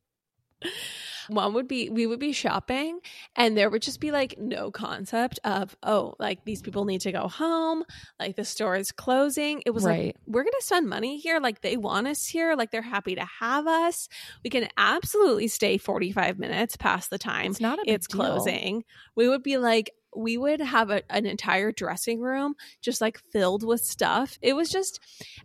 [1.27, 2.99] One would be we would be shopping
[3.35, 7.11] and there would just be like no concept of oh like these people need to
[7.11, 7.83] go home
[8.19, 9.61] like the store is closing.
[9.65, 12.81] It was like we're gonna spend money here like they want us here like they're
[12.81, 14.09] happy to have us.
[14.43, 18.83] We can absolutely stay 45 minutes past the time It's not a it's closing.
[19.15, 23.63] We would be like we would have a, an entire dressing room just like filled
[23.63, 24.99] with stuff it was just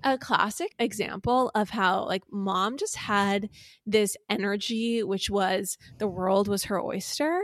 [0.04, 3.48] a classic example of how like mom just had
[3.86, 7.42] this energy which was the world was her oyster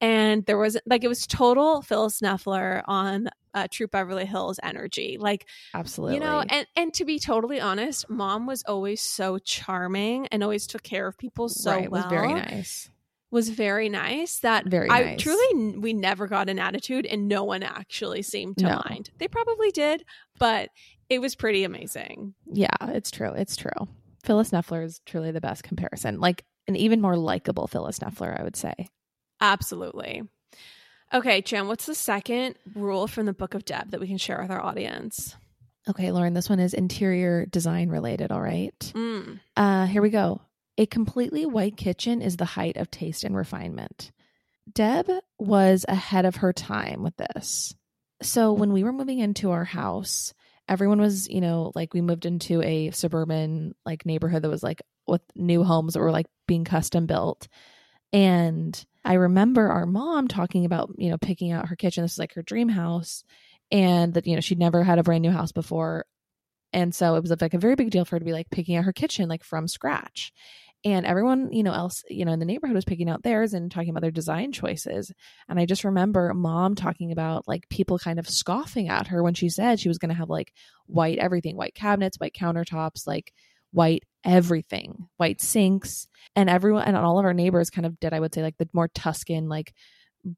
[0.00, 5.16] and there was like it was total phyllis nefler on uh, Troop Beverly Hills energy.
[5.18, 6.16] Like, Absolutely.
[6.16, 10.66] you know, and, and to be totally honest, mom was always so charming and always
[10.66, 12.02] took care of people so right, well.
[12.02, 12.90] was very nice.
[13.32, 14.38] Was very nice.
[14.38, 18.64] That Very I truly we never got an attitude, and no one actually seemed to
[18.64, 18.82] No.
[18.88, 19.10] mind.
[19.18, 20.04] They probably did,
[20.38, 20.70] but
[21.08, 22.34] it was pretty amazing.
[22.50, 23.32] Yeah, it's true.
[23.32, 23.88] It's true.
[24.24, 26.20] Phyllis Nefler is truly the best comparison.
[26.20, 28.74] Like an even more likable Phyllis Nefler, I would say.
[29.40, 30.22] Absolutely.
[31.12, 34.40] Okay, Jen, what's the second rule from the Book of Deb that we can share
[34.40, 35.36] with our audience?
[35.88, 38.32] Okay, Lauren, this one is interior design related.
[38.32, 38.74] All right.
[38.94, 39.38] Mm.
[39.56, 40.40] Uh, here we go.
[40.78, 44.12] A completely white kitchen is the height of taste and refinement.
[44.72, 47.74] Deb was ahead of her time with this.
[48.22, 50.34] So when we were moving into our house,
[50.68, 54.82] everyone was, you know, like we moved into a suburban like neighborhood that was like
[55.06, 57.48] with new homes that were like being custom built.
[58.12, 62.02] And I remember our mom talking about, you know, picking out her kitchen.
[62.02, 63.24] This is like her dream house.
[63.70, 66.06] And that, you know, she'd never had a brand new house before.
[66.72, 68.76] And so it was like a very big deal for her to be like picking
[68.76, 70.32] out her kitchen like from scratch.
[70.86, 73.72] And everyone, you know, else, you know, in the neighborhood was picking out theirs and
[73.72, 75.10] talking about their design choices.
[75.48, 79.34] And I just remember mom talking about like people kind of scoffing at her when
[79.34, 80.52] she said she was going to have like
[80.86, 83.32] white everything, white cabinets, white countertops, like
[83.72, 86.06] white everything, white sinks.
[86.36, 88.68] And everyone and all of our neighbors kind of did, I would say, like the
[88.72, 89.74] more Tuscan, like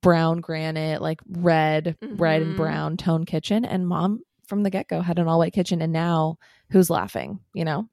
[0.00, 2.56] brown granite, like red, red and Mhm.
[2.56, 3.66] brown tone kitchen.
[3.66, 5.82] And mom from the get go had an all white kitchen.
[5.82, 6.38] And now
[6.70, 7.90] who's laughing, you know?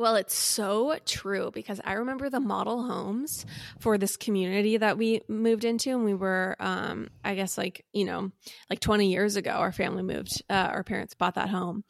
[0.00, 3.44] Well, it's so true because I remember the model homes
[3.80, 8.06] for this community that we moved into, and we were, um, I guess, like you
[8.06, 8.32] know,
[8.70, 10.42] like twenty years ago, our family moved.
[10.48, 11.84] Uh, our parents bought that home.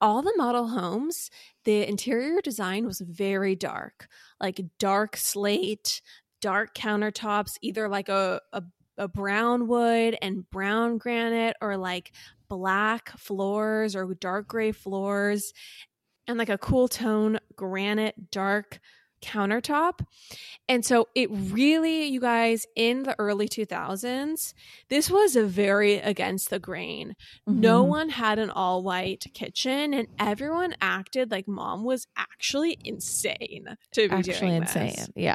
[0.00, 1.30] All the model homes,
[1.64, 4.08] the interior design was very dark,
[4.40, 6.02] like dark slate,
[6.40, 8.64] dark countertops, either like a, a
[8.98, 12.12] a brown wood and brown granite, or like
[12.48, 15.52] black floors or dark gray floors
[16.26, 18.80] and like a cool tone granite dark
[19.22, 20.04] countertop.
[20.68, 24.52] And so it really, you guys, in the early 2000s,
[24.90, 27.14] this was a very against the grain.
[27.46, 27.88] No Mhm.
[27.88, 34.08] one had an all white kitchen, and everyone acted like mom was actually insane to
[34.08, 34.90] be actually doing insane.
[34.96, 35.08] this.
[35.16, 35.34] Yeah.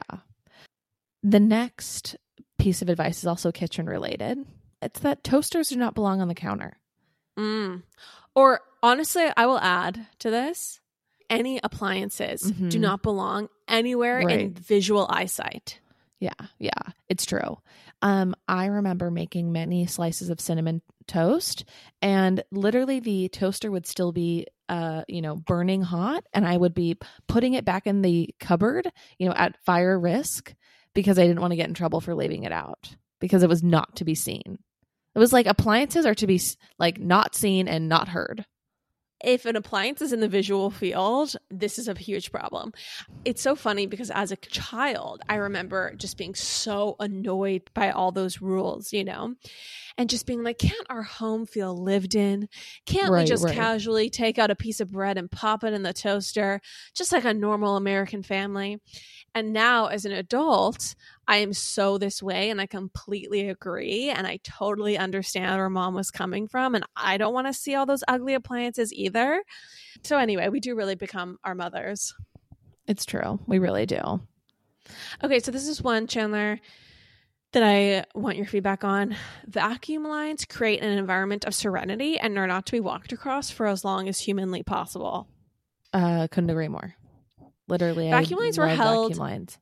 [1.24, 2.16] The next
[2.60, 4.46] piece of advice is also kitchen related.
[4.82, 6.78] It's that toasters do not belong on the counter.
[7.38, 7.84] Mm.
[8.36, 10.81] Or honestly, I will add to this
[11.32, 12.80] any appliances do Mhm.
[12.82, 15.80] not belong anywhere in visual eyesight.
[16.20, 16.70] Yeah, yeah,
[17.10, 17.58] it's true.
[18.04, 21.66] Um, I remember making many slices of cinnamon toast,
[22.02, 26.76] and literally the toaster would still be, uh, you know, burning hot, and I would
[26.76, 30.54] be putting it back in the cupboard, you know, at fire risk
[30.94, 33.64] because I didn't want to get in trouble for leaving it out because it was
[33.64, 34.60] not to be seen.
[35.16, 36.40] It was like appliances are to be
[36.78, 38.46] like not seen and not heard.
[39.24, 42.74] If an appliance is in the visual field, this is a huge problem.
[43.26, 48.12] It's so funny because as a child, I remember just being so annoyed by all
[48.12, 49.36] those rules, you know,
[49.98, 52.50] and just being like, can't our home feel lived in?
[52.86, 53.56] Can't we just right.
[53.56, 56.62] casually take out a piece of bread and pop it in the toaster,
[56.96, 58.80] just like a normal American family?
[59.34, 60.96] And now, as an adult,
[61.28, 64.10] I am so this way and I completely agree.
[64.10, 66.76] And I totally understand where mom was coming from.
[66.76, 69.42] And I don't want to see all those ugly appliances either.
[70.04, 72.14] So, anyway, we do really become our mothers.
[72.88, 73.40] It's true.
[73.48, 74.22] We really do.
[75.24, 76.60] Okay, so this is one, Chandler,
[77.54, 79.16] that I want your feedback on.
[79.48, 83.68] Vacuum lines create an environment of serenity and are not to be walked across for
[83.68, 85.28] as long as humanly possible.
[85.94, 86.96] Uh, couldn't agree more.
[87.72, 89.58] Literally, Vacuum I lines were held- lines.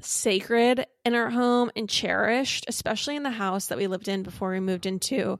[0.00, 4.50] sacred in our home and cherished, especially in the house that we lived in before
[4.52, 5.38] we moved into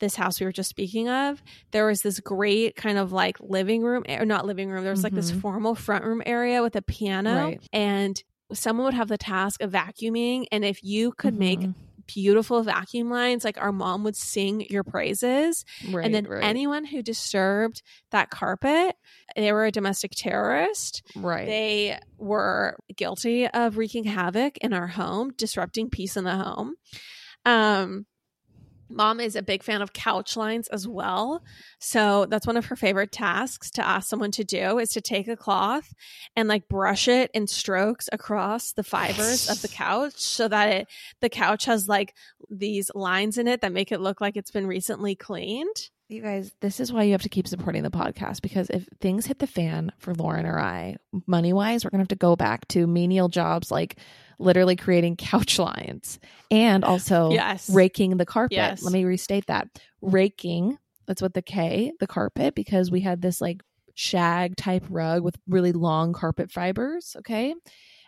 [0.00, 1.42] this house we were just speaking of.
[1.72, 5.02] There was this great kind of like living room, or not living room, there was
[5.04, 5.40] like this Mhm.
[5.40, 7.34] formal front room area with a piano.
[7.34, 7.60] Right.
[7.72, 8.22] And
[8.52, 10.46] someone would have the task of vacuuming.
[10.52, 11.74] And if you could make Mhm.
[12.08, 15.64] Beautiful vacuum lines, like our mom would sing your praises.
[15.88, 18.96] Right, and then right, anyone who disturbed that carpet,
[19.36, 21.02] they were a domestic terrorist.
[21.14, 21.46] right.
[21.46, 26.74] They were guilty of wreaking havoc in our home, disrupting peace in the home.
[27.44, 28.06] Um,
[28.88, 31.42] mom is a big fan of couch lines as well.
[31.78, 35.28] So that's one of her favorite tasks to ask someone to do is to take
[35.28, 35.92] a cloth
[36.36, 40.88] and like brush it in strokes across the fibers of the couch so that it
[41.20, 42.14] the couch has like
[42.50, 45.90] these lines in it that make it look like it's been recently cleaned.
[46.08, 49.26] You guys, this is why you have to keep supporting the podcast because if things
[49.26, 50.96] hit the fan for Lauren or I,
[51.26, 53.98] money wise, we're going to have to go back to menial jobs like
[54.38, 56.18] literally creating couch lines
[56.50, 57.68] and also Yes.
[57.68, 58.56] raking the carpet.
[58.56, 58.82] Yes.
[58.82, 59.68] Let me restate that
[60.00, 63.60] raking, that's what the K, the carpet, because we had this like
[63.92, 67.16] shag type rug with really long carpet fibers.
[67.18, 67.54] Okay.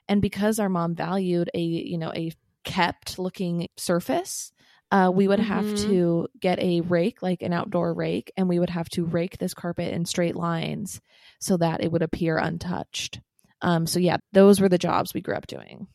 [0.09, 2.33] And because our mom valued a, you know, a
[2.65, 4.53] kept looking surface,
[4.91, 5.85] uh, we would have Mhm.
[5.87, 9.55] to get a rake, like an outdoor rake, and we would have to rake this
[9.55, 11.01] carpet in straight lines
[11.39, 13.21] so that it would appear untouched.
[13.63, 15.87] Um, so yeah, those were the jobs we grew up doing.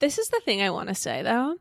[0.00, 1.56] This is the thing I want to say though.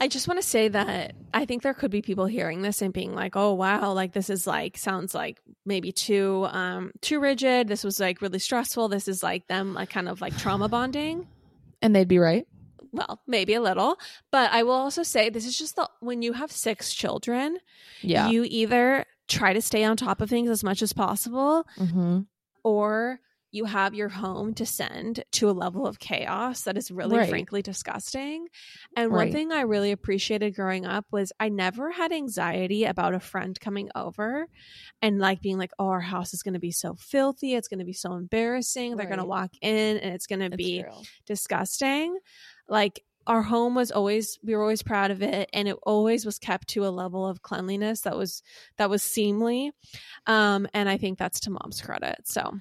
[0.00, 2.92] I just want to say that I think there could be people hearing this and
[2.92, 7.66] being like, "Oh wow, like this is like sounds like maybe too um too rigid.
[7.66, 8.88] This was like really stressful.
[8.88, 11.26] This is like them like kind of like trauma bonding."
[11.82, 12.46] And they'd be right.
[12.92, 13.98] Well, maybe a little,
[14.30, 17.58] but I will also say this is just the when you have 6 children,
[18.02, 18.28] Yeah.
[18.28, 22.20] you either try to stay on top of things as much as possible mm-hmm.
[22.64, 23.20] or
[23.50, 27.30] you have your home descend to a level of chaos that is really Right.
[27.30, 28.46] frankly disgusting.
[28.94, 33.20] And one thing I really appreciated growing up was I never had anxiety about a
[33.20, 34.48] friend coming over
[35.00, 37.54] and like being like, oh, our house is going to be so filthy.
[37.54, 38.96] It's going to be so embarrassing.
[38.96, 40.92] They're going to walk in and it's going to be true.
[41.24, 42.18] disgusting.
[42.68, 46.38] Like our home was always we were always proud of it and it always was
[46.38, 48.42] kept to a level of cleanliness that was
[48.78, 49.72] that was seemly.
[50.26, 52.22] Um and I think that's to mom's credit.
[52.24, 52.60] So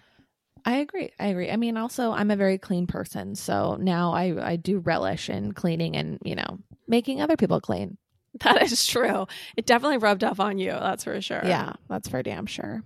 [0.66, 1.12] I agree.
[1.18, 1.50] I agree.
[1.50, 5.54] I mean, also, I'm a very clean person, so now I I do relish in
[5.54, 7.98] cleaning and you know making other people clean.
[8.42, 9.28] that is true.
[9.56, 11.42] It definitely rubbed off on you, that's for sure.
[11.46, 12.84] Yeah, that's for damn sure.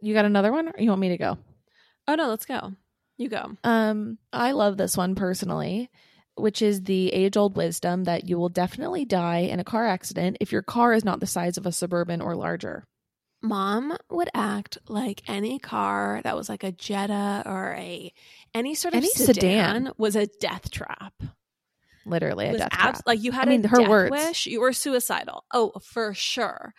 [0.00, 1.36] You got another one, or you want me to go?
[2.06, 2.72] Oh no, let's go.
[3.16, 3.56] You go.
[3.64, 5.90] Um, I love this one personally,
[6.36, 10.36] which is the age old wisdom that you will definitely die in a car accident
[10.40, 12.84] if your car is not the size of a suburban or larger.
[13.42, 18.12] Mom would act like any car that was like a Jetta or a
[18.54, 19.34] any sort of Any sedan,
[19.84, 19.92] sedan.
[19.96, 21.14] was a death trap.
[22.06, 23.02] Literally a death abs- trap.
[23.06, 24.10] like you had I mean, a her death words.
[24.10, 25.44] wish, you were suicidal.
[25.52, 26.74] Oh, for sure.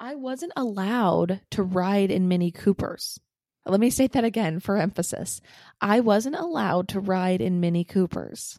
[0.00, 3.18] I wasn't allowed to ride in Mini Coopers.
[3.66, 5.40] Let me state that again for emphasis.
[5.80, 8.58] I wasn't allowed to ride in Mini Coopers.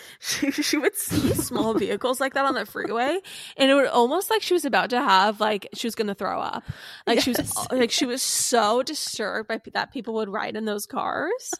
[0.20, 3.18] she, she would see small vehicles like that on the freeway
[3.56, 6.40] and it would almost like she was about to have like she was gonna throw
[6.40, 6.64] up
[7.06, 10.86] like she was like she was so disturbed by that people would ride in those
[10.86, 11.54] cars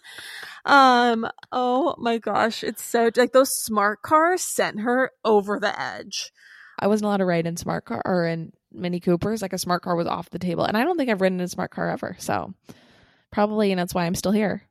[0.64, 6.32] um oh my gosh it's so like those smart cars sent her over the edge
[6.78, 9.42] I wasn't allowed to ride in smart car or in Mini Coopers.
[9.42, 10.64] Like a smart car was off the table.
[10.64, 12.16] And I don't think I've ridden in a smart car ever.
[12.18, 12.54] So
[13.30, 14.62] probably, and that's why I'm still here.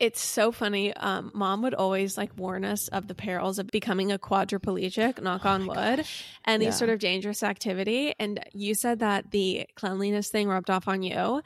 [0.00, 4.10] It's so funny um mom would always like warn us of the perils of becoming
[4.10, 6.04] a quadriplegic knock on wood
[6.46, 6.70] any Yeah.
[6.72, 8.14] sort of dangerous activity.
[8.18, 11.42] And you said that the cleanliness thing rubbed off on you.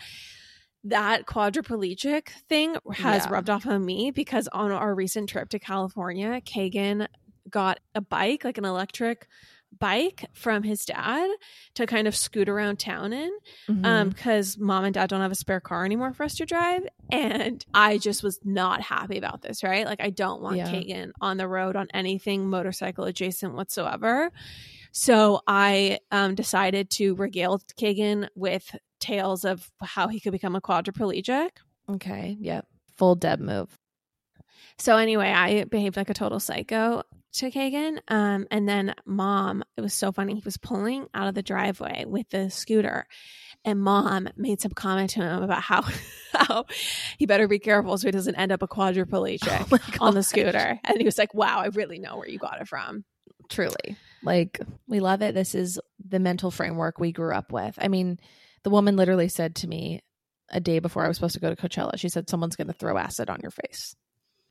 [0.84, 3.32] That quadriplegic thing has Yeah.
[3.32, 7.09] rubbed off on me because on our recent trip to California, Kagan
[7.50, 9.26] got a bike, like an electric
[9.79, 11.29] bike from his dad
[11.75, 13.31] to kind of scoot around town in
[13.68, 13.85] Mm-hmm.
[13.85, 16.83] um because mom and dad don't have a spare car anymore for us to drive
[17.11, 20.66] and i just was not happy about this right like i don't want Yeah.
[20.70, 24.31] kagan on the road on anything motorcycle adjacent whatsoever
[24.93, 30.61] so i um decided to regale kagan with tales of how he could become a
[30.61, 31.51] quadriplegic
[31.91, 32.37] okay.
[32.41, 32.66] Yep.
[32.97, 33.77] Full Deb move.
[34.79, 37.03] so anyway, I behaved like a total psycho
[37.35, 37.99] to Kagan.
[38.09, 40.35] Um, and then mom, it was so funny.
[40.35, 43.07] He was pulling out of the driveway with the scooter,
[43.64, 45.85] and mom made some comment to him about how
[46.32, 46.64] how
[47.18, 50.78] he better be careful so he doesn't end up a quadriplegic my on the scooter.
[50.85, 53.05] And he was like, "Wow, I really know where you got it from."
[53.51, 53.97] Truly.
[54.22, 54.59] Like,
[54.89, 55.35] we love it.
[55.35, 57.78] This is the mental framework we grew up with.
[57.78, 58.18] I mean,
[58.62, 60.01] the woman literally said to me
[60.51, 62.72] a day before I was supposed to go to Coachella, she said, Someone's going to
[62.72, 63.95] throw acid on your face.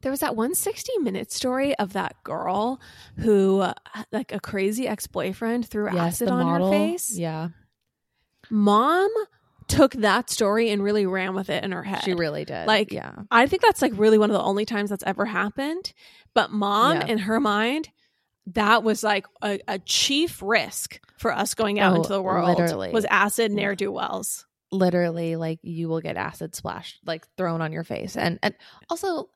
[0.03, 2.79] There was that one 60 minute story of that girl
[3.17, 3.65] who,
[4.11, 6.71] like a crazy ex boyfriend, threw acid on model.
[6.71, 7.17] her face.
[7.17, 7.49] Yeah.
[8.49, 9.09] Mom
[9.67, 12.03] took that story and really ran with it in her head.
[12.03, 12.67] She really did.
[12.67, 13.13] Like, yeah.
[13.31, 15.93] I think that's like really one of the only times that's ever happened.
[16.33, 17.07] But mom, Yeah.
[17.07, 17.89] in her mind,
[18.47, 22.49] that was like a, a chief risk for us going out Oh, into the world.
[22.59, 22.91] literally.
[22.91, 24.45] Was acid ne'er do wells.
[24.71, 28.55] literally like you will get acid splashed like thrown on your face and and
[28.89, 29.29] also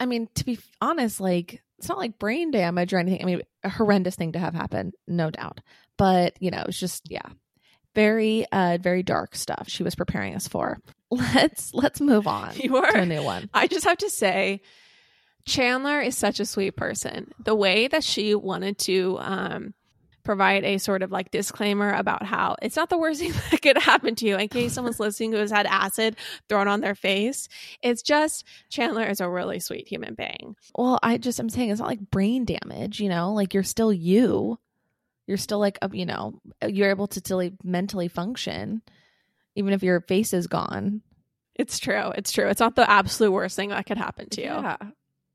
[0.00, 3.42] i mean to be honest like it's not like brain damage or anything i mean
[3.62, 5.60] a horrendous thing to have happen no doubt
[5.96, 7.28] but you know it's just yeah
[7.94, 10.78] very uh very dark stuff she was preparing us for
[11.10, 12.90] let's let's move on You are.
[12.92, 14.60] to a new one I just have to say,
[15.46, 17.32] Chandler is such a sweet person.
[17.44, 19.74] The way that she wanted to um,
[20.24, 23.78] provide a sort of like disclaimer about how it's not the worst thing that could
[23.78, 26.16] happen to you in case someone's listening who has had acid
[26.48, 27.48] thrown on their face.
[27.82, 30.56] It's just Chandler is a really sweet human being.
[30.76, 33.92] well i just i'm saying it's not like brain damage you know like you're still
[33.92, 34.58] you
[35.26, 38.82] you're still like a, you know you're able to still mentally function
[39.54, 41.02] even if your face is gone
[41.56, 42.10] It's true.
[42.16, 42.48] It's true.
[42.48, 44.46] It's not the absolute worst thing that could happen to you.
[44.48, 44.76] Yeah.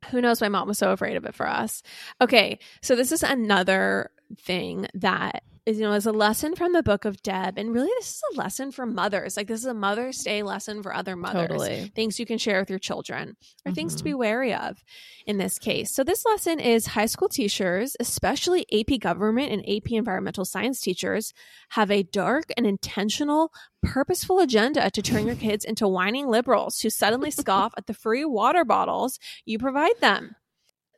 [0.09, 1.83] Who knows why mom was so afraid of it for us?
[2.21, 6.83] Okay, so this is another thing that is, you know, is a lesson from the
[6.83, 7.57] book of Deb.
[7.57, 9.36] And really, this is a lesson for mothers.
[9.36, 11.47] Like, this is a Mother's Day lesson for other mothers.
[11.47, 11.91] Totally.
[11.95, 14.19] Things you can share with your children or things to be mm-hmm.
[14.19, 14.83] wary of
[15.25, 15.93] in this case.
[15.93, 21.33] So, this lesson is high school teachers, especially AP government and AP environmental science teachers,
[21.69, 26.91] have a dark and intentional, purposeful agenda to turn your kids into whining liberals who
[26.91, 30.36] suddenly scoff at the free water bottles you provide them.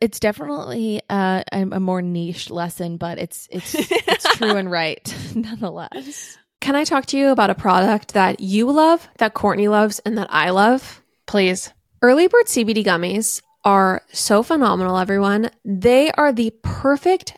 [0.00, 5.14] It's definitely uh, a, a more niche lesson, but it's it's it's true and right
[5.34, 6.38] nonetheless.
[6.60, 10.18] Can I talk to you about a product that you love, that Courtney loves, and
[10.18, 11.02] that I love?
[11.26, 11.72] Please.
[12.02, 15.50] Early Bird CBD gummies are so phenomenal, everyone.
[15.64, 17.37] They are the perfect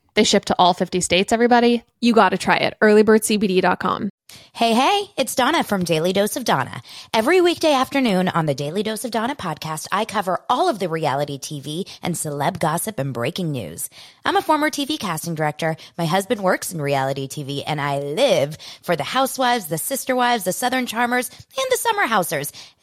[0.13, 1.83] They ship to all 50 states, everybody.
[1.99, 2.75] You got to try it.
[2.81, 4.09] Earlybirdcbd.com.
[4.53, 6.81] Hey, hey, it's Dana from Daily Dose of Dana.
[7.13, 10.87] Every weekday afternoon on the Daily Dose of Dana podcast, I cover all of the
[10.87, 13.89] reality TV and celeb gossip and breaking news.
[14.23, 15.75] I'm a former TV casting director.
[15.97, 20.43] My husband works in reality TV and I live for the housewives, the sister wives,
[20.45, 22.51] the southern charmers, and the summer housers.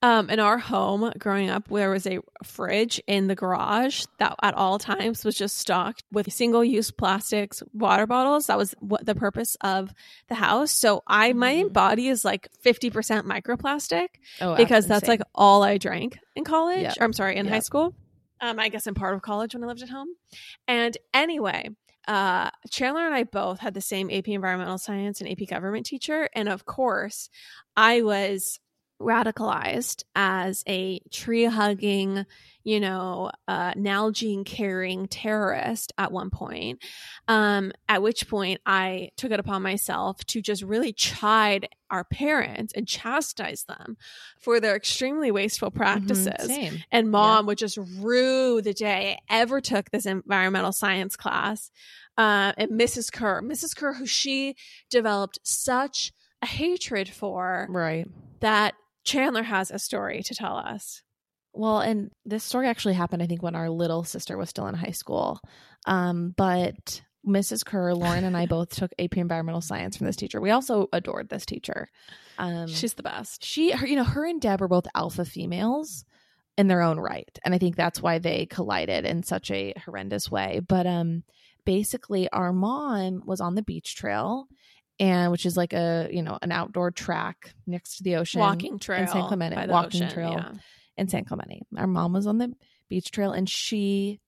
[0.00, 4.54] Um, in our home growing up, there was a fridge in the garage that at
[4.54, 8.46] all times was just stocked with single use plastics water bottles.
[8.46, 9.92] That was what the purpose of
[10.28, 10.70] the house.
[10.70, 11.72] So I, my Mhm.
[11.72, 14.06] body is like 50% microplastic
[14.40, 15.18] Oh, because that's insane.
[15.18, 16.82] like all I drank in college.
[16.82, 16.96] Yep.
[17.00, 17.92] Or, I'm sorry, in high school.
[18.40, 20.08] Um, I guess in part of college when I lived at home.
[20.68, 21.70] And anyway,
[22.06, 26.28] uh, Chandler and I both had the same AP environmental science and AP government teacher.
[26.36, 27.30] And of course,
[27.76, 28.60] I was
[29.00, 32.26] radicalized as a tree hugging,
[32.64, 36.82] you know, uh, Nalgene carrying terrorist at one point.
[37.28, 42.72] Um, at which point I took it upon myself to just really chide our parents
[42.74, 43.96] and chastise them
[44.40, 46.48] for their extremely wasteful practices.
[46.48, 46.82] Mhm.
[46.90, 51.70] And mom would just rue the day I ever took this environmental science class.
[52.18, 53.12] Uh, and Mrs.
[53.12, 53.76] Kerr, Mrs.
[53.76, 54.56] Kerr, who she
[54.90, 58.06] developed such a hatred for Right.
[58.40, 58.74] that
[59.08, 61.02] Chandler has a story to tell us.
[61.54, 64.74] Well, and this story actually happened, I think, when our little sister was still in
[64.74, 65.40] high school.
[65.86, 67.64] Um, but Mrs.
[67.64, 70.40] Kerr, Lauren, and I both took AP Environmental Science from this teacher.
[70.40, 71.88] We also adored this teacher.
[72.38, 73.44] Um, She's the best.
[73.44, 76.04] she, her, you know, her and Deb are both alpha females
[76.56, 80.30] in their own right, and I think that's why they collided in such a horrendous
[80.30, 80.60] way.
[80.66, 81.22] But um,
[81.64, 84.48] basically, our mom was on the beach trail.
[85.00, 88.78] And which is like a you know an outdoor track next to the ocean, Walking
[88.78, 89.02] trail.
[89.02, 90.52] in San Clemente, walking ocean, trail yeah.
[90.96, 91.62] in San Clemente.
[91.76, 92.52] Our mom was on the
[92.88, 94.20] beach trail and she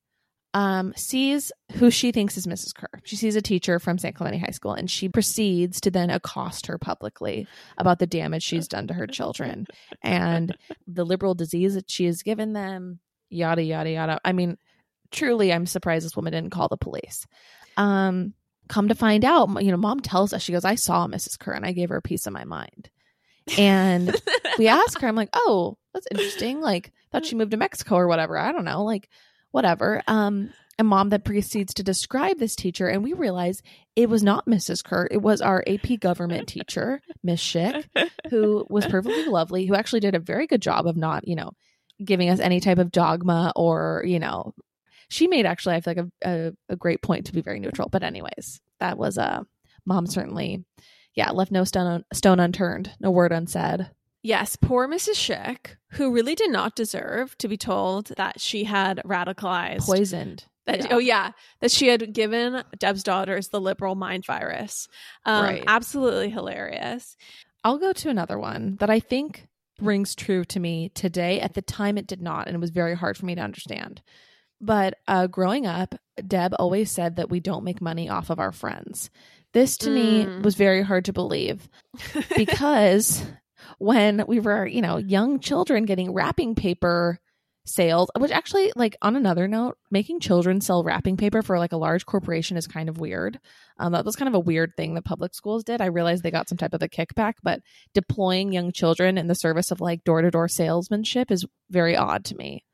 [0.53, 2.75] um, sees who she thinks is Mrs.
[2.75, 2.89] Kerr.
[3.05, 6.67] She sees a teacher from San Clemente High School and she proceeds to then accost
[6.67, 7.47] her publicly
[7.79, 9.67] about the damage she's done to her children
[10.03, 10.57] and
[10.89, 12.99] the liberal disease that she has given them,
[13.29, 14.21] yada, yada, yada.
[14.25, 14.59] I mean,
[15.13, 17.27] truly, I'm surprised this woman didn't call the police.
[17.77, 18.35] Um,
[18.71, 21.39] come to find out, you know, mom tells us, she goes, I saw Mrs.
[21.39, 22.89] Kerr and I gave her a piece of my mind.
[23.59, 24.15] And
[24.59, 26.61] we ask her, I'm like, oh, that's interesting.
[26.61, 28.39] Like, thought she moved to Mexico or whatever.
[28.39, 28.85] I don't know.
[28.85, 29.09] Like,
[29.51, 30.03] whatever.
[30.07, 33.61] Um, and mom then proceeds to describe this teacher, and we realize
[33.97, 34.83] it was not Mrs.
[34.83, 35.09] Kerr.
[35.11, 37.85] It was our AP government teacher, Miss Schick,
[38.31, 41.51] who was perfectly lovely, who actually did a very good job of not, you know,
[42.03, 44.55] giving us any type of dogma or, you know,
[45.11, 47.89] she made actually, I feel like a, a, a great point to be very neutral.
[47.89, 49.43] But anyways, that was a uh,
[49.85, 50.65] mom certainly,
[51.15, 53.91] yeah, left no stone stone unturned, no word unsaid.
[54.23, 55.15] Yes, poor Mrs.
[55.15, 59.81] Schick, who really did not deserve to be told that she had radicalized.
[59.87, 60.45] Poisoned.
[60.67, 60.87] That, Yeah.
[60.91, 61.33] Oh, yeah.
[61.61, 64.89] That she had given Deb's daughters the liberal mind virus.
[65.25, 65.65] Um, Right.
[65.67, 67.17] Absolutely hilarious.
[67.65, 69.49] I'll go to another one that I think
[69.81, 71.41] rings true to me today.
[71.41, 74.03] At the time, it did not, and it was very hard for me to understand.
[74.61, 75.95] But uh, growing up,
[76.27, 79.11] Deb always said that we don't make money off of our friends.
[79.53, 80.43] This to me Mm.
[80.43, 81.69] was very hard to believe
[82.37, 83.25] because
[83.79, 87.19] when we were, you know, young children getting wrapping paper
[87.67, 91.77] sales, which actually, like, on another note, making children sell wrapping paper for like a
[91.77, 93.39] large corporation is kind of weird.
[93.79, 95.81] Um, that was kind of a weird thing that public schools did.
[95.81, 97.61] I realized they got some type of a kickback, but
[97.95, 102.25] deploying young children in the service of like door to door salesmanship is very odd
[102.27, 102.65] to me.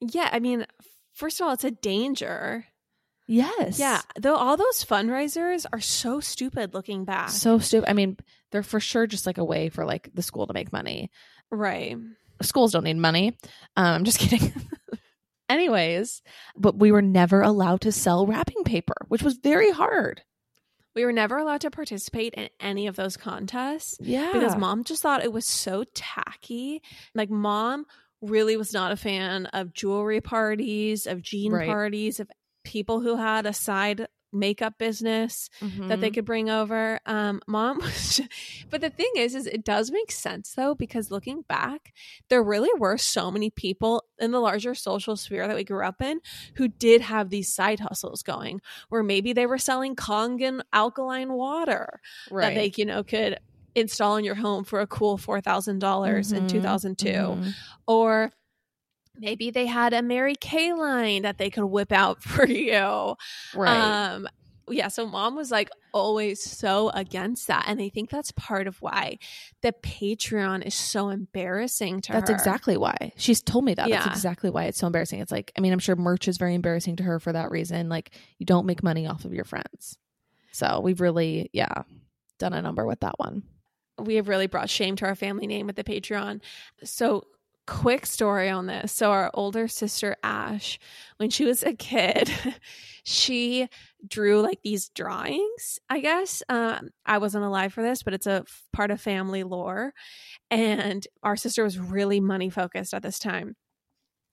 [0.00, 0.66] Yeah, I mean,
[1.12, 2.66] first of all, it's a danger.
[3.28, 3.78] Yes.
[3.78, 7.30] Yeah, though all those fundraisers are so stupid looking back.
[7.30, 7.88] So stupid.
[7.88, 8.16] I mean,
[8.50, 11.10] they're for sure just like a way for like the school to make money.
[11.50, 11.96] right.
[12.42, 13.36] Schools don't need money.
[13.76, 14.52] Um, I'm just kidding.
[15.48, 16.22] Anyways,
[16.56, 20.22] but we were never allowed to sell wrapping paper, which was very hard.
[20.94, 24.30] We were never allowed to participate in any of those contests Yeah.
[24.32, 26.82] because mom just thought it was so tacky.
[27.14, 27.86] Like mom
[28.22, 31.66] really was not a fan of jewelry parties, of jean Right.
[31.66, 32.30] parties, of
[32.64, 35.50] people who had a side makeup business
[35.88, 36.14] that they Mhm.
[36.14, 36.98] could bring over.
[37.04, 38.18] Um, mom was,
[38.70, 41.92] but the thing is, is it does make sense though because looking back,
[42.30, 46.00] there really were so many people in the larger social sphere that we grew up
[46.00, 46.20] in
[46.54, 52.00] who did have these side hustles going, where maybe they were selling Kangen alkaline water
[52.30, 53.38] that they you know could
[53.74, 56.48] install in your home for a cool four thousand dollars in Mhm.
[56.48, 57.54] two thousand two, Mhm.
[57.86, 58.30] or
[59.16, 63.14] maybe they had a Mary Kay line that they could whip out for you.
[63.54, 64.10] Right.
[64.14, 64.28] Um,
[64.68, 67.64] yeah, so mom was like always so against that.
[67.66, 69.18] And I think that's part of why
[69.60, 72.34] the Patreon is so embarrassing to That's her.
[72.36, 73.12] That's exactly why.
[73.16, 73.90] She's told me that.
[73.90, 75.20] That's exactly why it's so embarrassing.
[75.20, 77.88] It's like, I mean, I'm sure merch is very embarrassing to her for that reason.
[77.88, 79.98] Like, you don't make money off of your friends.
[80.52, 81.82] So we've really, yeah,
[82.38, 83.42] done a number with that one.
[84.02, 86.40] We have really brought shame to our family name with the Patreon.
[86.84, 87.26] So,
[87.66, 88.92] quick story on this.
[88.92, 90.78] So, our older sister, Ash,
[91.16, 92.30] when she was a kid,
[93.04, 93.68] she
[94.06, 96.42] drew like these drawings, I guess.
[96.48, 99.92] Um, I wasn't alive for this, but it's a f- part of family lore.
[100.50, 103.56] And our sister was really money focused at this time.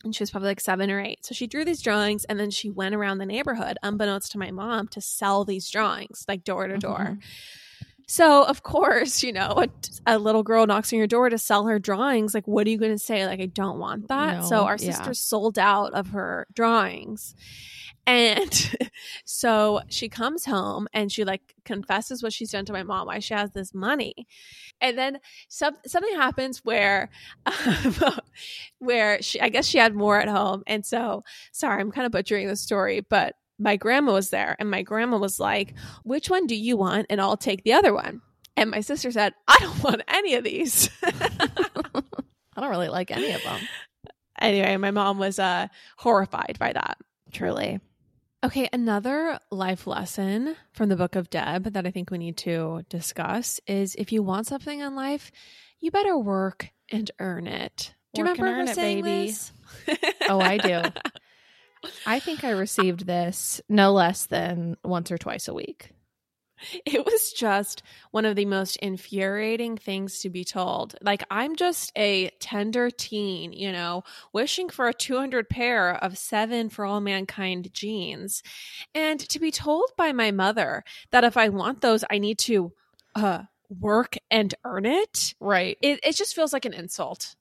[0.04, 1.26] And she was probably like seven or eight.
[1.26, 4.50] So she drew these drawings and then she went around the neighborhood, unbeknownst to my
[4.50, 7.18] mom, to sell these drawings, like door to door.
[8.10, 9.70] So, of course, you know, a,
[10.07, 12.34] a little girl knocks on your door to sell her drawings.
[12.34, 13.24] Like, what are you going to say?
[13.28, 14.39] Like, I don't want that.
[14.39, 14.93] No, so, our yeah.
[14.93, 17.36] sister sold out of her drawings.
[18.07, 18.76] And
[19.26, 23.20] so she comes home and she like confesses what she's done to my mom, why
[23.20, 24.28] she has this money.
[24.82, 27.12] And then some, something happens where,
[28.80, 30.64] where she, I guess she had more at home.
[30.66, 34.72] And so, sorry, I'm kind of butchering the story, but my grandma was there and
[34.72, 37.05] my grandma was like, which one do you want?
[37.10, 38.22] And I'll take the other one.
[38.57, 40.89] And my sister said, I don't want any of these.
[41.03, 43.60] I don't really like any of them.
[44.39, 46.97] anyway, my mom was uh, horrified by that.
[47.32, 47.80] Truly.
[48.43, 52.84] Okay, another life lesson from the book of Deb that I think we need to
[52.89, 55.32] discuss is if you want something in life,
[55.80, 57.93] you better work and earn it.
[58.14, 59.28] Do you Work and remember earn her it, saying baby.
[59.28, 59.51] this?
[60.30, 60.82] Oh, I do.
[62.06, 65.92] I think I received this no less than once or twice a week.
[66.86, 70.94] It was just one of the most infuriating things to be told.
[71.02, 74.04] Like, I'm just a tender teen, you know,
[74.34, 78.44] wishing for a 200 pair of seven for all mankind jeans.
[78.94, 82.74] And to be told by my mother that if I want those, I need to
[83.16, 85.78] uh, work and earn it, Right.
[85.82, 87.36] it, it just feels like an insult.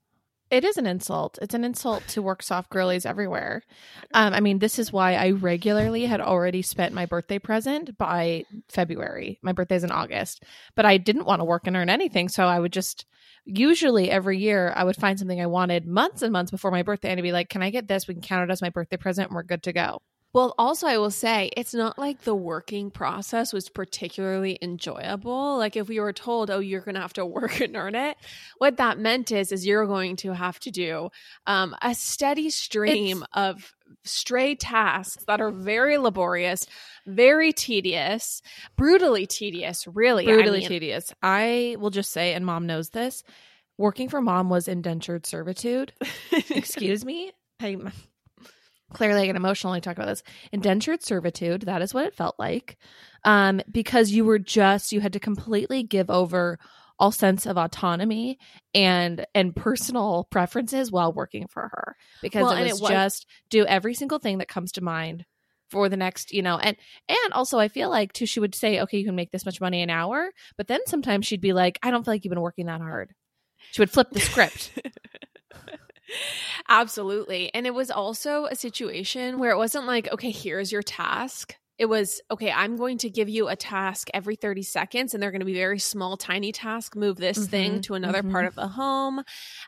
[0.50, 1.38] It is an insult.
[1.42, 3.62] It's an insult to work soft girlies everywhere.
[4.14, 8.44] Um, I mean, this is why I regularly had already spent my birthday present by
[8.70, 9.38] February.
[9.42, 10.44] My birthday's in August,
[10.74, 12.30] but I didn't want to work and earn anything.
[12.30, 13.04] So I would just,
[13.44, 17.10] usually every year, I would find something I wanted months and months before my birthday
[17.10, 18.08] and I'd be like, can I get this?
[18.08, 20.00] We can count it as my birthday present and we're good to go.
[20.38, 25.58] Well, also, I will say it's not like the working process was particularly enjoyable.
[25.58, 28.16] Like if we were told, "Oh, you're going to have to work and earn it,"
[28.58, 31.08] what that meant is, is you're going to have to do
[31.48, 33.74] um, a steady stream of
[34.04, 36.66] stray tasks that are very laborious,
[37.04, 38.40] very tedious,
[38.76, 39.88] brutally tedious.
[39.88, 41.12] Really, I brutally mean, tedious.
[41.20, 43.24] I will just say, and mom knows this,
[43.76, 45.92] working for mom was indentured servitude.
[46.50, 47.32] Excuse me.
[47.58, 47.90] I'm
[48.92, 50.22] clearly I get emotional when I talk about this.
[50.52, 52.76] Indentured servitude, that is what it felt like.
[53.24, 56.58] Um, because you were just you had to completely give over
[57.00, 58.38] all sense of autonomy
[58.74, 63.26] and and personal preferences while working for her because Well, it was it was- just
[63.50, 65.24] do every single thing that comes to mind
[65.70, 66.76] for the next, you know, and
[67.08, 69.60] and also I feel like too she would say, okay, you can make this much
[69.60, 72.40] money an hour, but then sometimes she'd be like, I don't feel like you've been
[72.40, 73.12] working that hard.
[73.72, 74.72] She would flip the script.
[76.68, 77.52] Absolutely.
[77.54, 81.56] And it was also a situation where it wasn't like, okay, here's your task.
[81.78, 85.30] It was, okay, I'm going to give you a task every 30 seconds, and they're
[85.30, 86.96] going to be very small, tiny tasks.
[86.96, 88.32] Move this thing Mhm, to another mhm.
[88.32, 89.20] part of the home.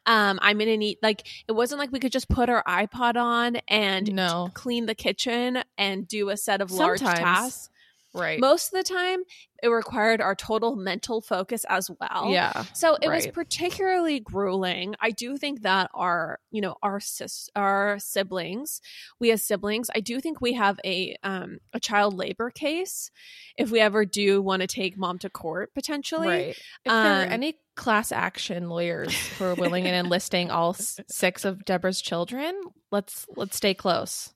[0.07, 3.15] Um, I'm going to need, like, it wasn't like we could just put our iPod
[3.17, 4.55] on and No.
[4.55, 7.70] clean the kitchen and do a set of large tasks.
[8.15, 8.39] Right.
[8.41, 9.21] Most of the time,
[9.63, 12.31] it required our total mental focus as well.
[12.31, 12.65] yeah.
[12.75, 14.95] So it was particularly grueling.
[15.01, 18.81] I do think that our, you know, our sis, our siblings,
[19.19, 23.11] we as siblings, I do think we have a um a child labor case
[23.57, 26.29] if we ever do want to take mom to court potentially.
[26.29, 26.49] Right.
[26.49, 31.45] If there are Um, any class action lawyers who are willing and enlisting all six
[31.45, 32.59] of Deborah's children,
[32.91, 34.33] let's let's stay close.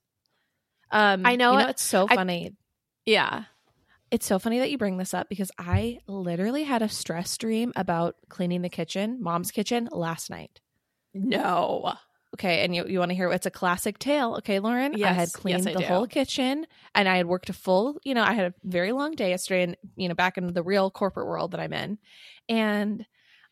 [0.90, 2.52] Um, I know you it- it's so I- funny.
[3.06, 3.44] Yeah.
[4.14, 7.72] It's so funny that you bring this up because I literally had a stress dream
[7.74, 10.60] about cleaning the kitchen, mom's kitchen, last night.
[11.12, 11.94] No.
[12.34, 14.36] Okay, and you, you want to hear it's a classic tale.
[14.36, 15.86] Okay, Lauren, yes, I Yes, had yes, cleaned I the do.
[15.86, 19.16] whole kitchen and I had worked a full, you know, I had a very long
[19.16, 21.98] day yesterday and, you know, back in the real corporate world that I'm in.
[22.48, 23.04] And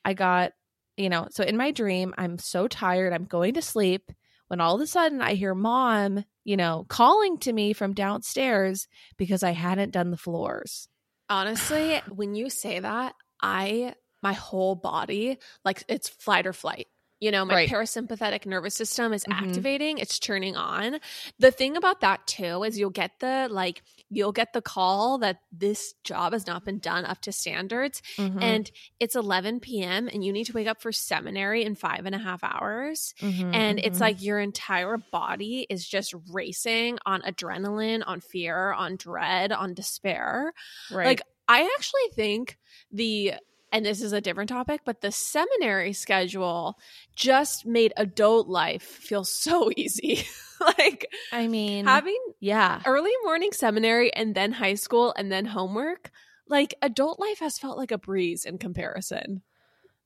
[0.05, 0.53] I got,
[0.97, 4.13] you know, so in my dream, I'm so tired, I'm going to sleep
[4.53, 8.87] when all of a sudden I hear mom, you know, calling to me from downstairs
[9.17, 10.91] because I hadn't done the floors.
[11.31, 16.89] Honestly, when you say that, I my whole body like it's flight or flight.
[17.19, 17.69] You know, my Right.
[17.71, 19.33] parasympathetic nervous system is Mhm.
[19.33, 21.01] activating, it's turning on.
[21.39, 23.83] The thing about that too is you'll get the like
[24.13, 28.43] you'll get the call that this job has not been done up to standards Mhm,
[28.43, 30.09] and it's 11 p.m.
[30.13, 33.55] and you need to wake up for seminary in five and a half hours mhm,
[33.55, 34.03] and it's mhm.
[34.03, 40.53] like your entire body is just racing on adrenaline on fear on dread on despair
[40.91, 41.07] right.
[41.07, 42.59] like i actually think
[42.91, 43.33] the
[43.73, 46.79] and this is a different topic but the seminary schedule
[47.17, 50.25] just made adult life feel so easy
[50.79, 52.83] like I mean, having yeah.
[52.87, 56.11] early morning seminary and then high school and then homework
[56.49, 59.43] like adult life has felt like a breeze in comparison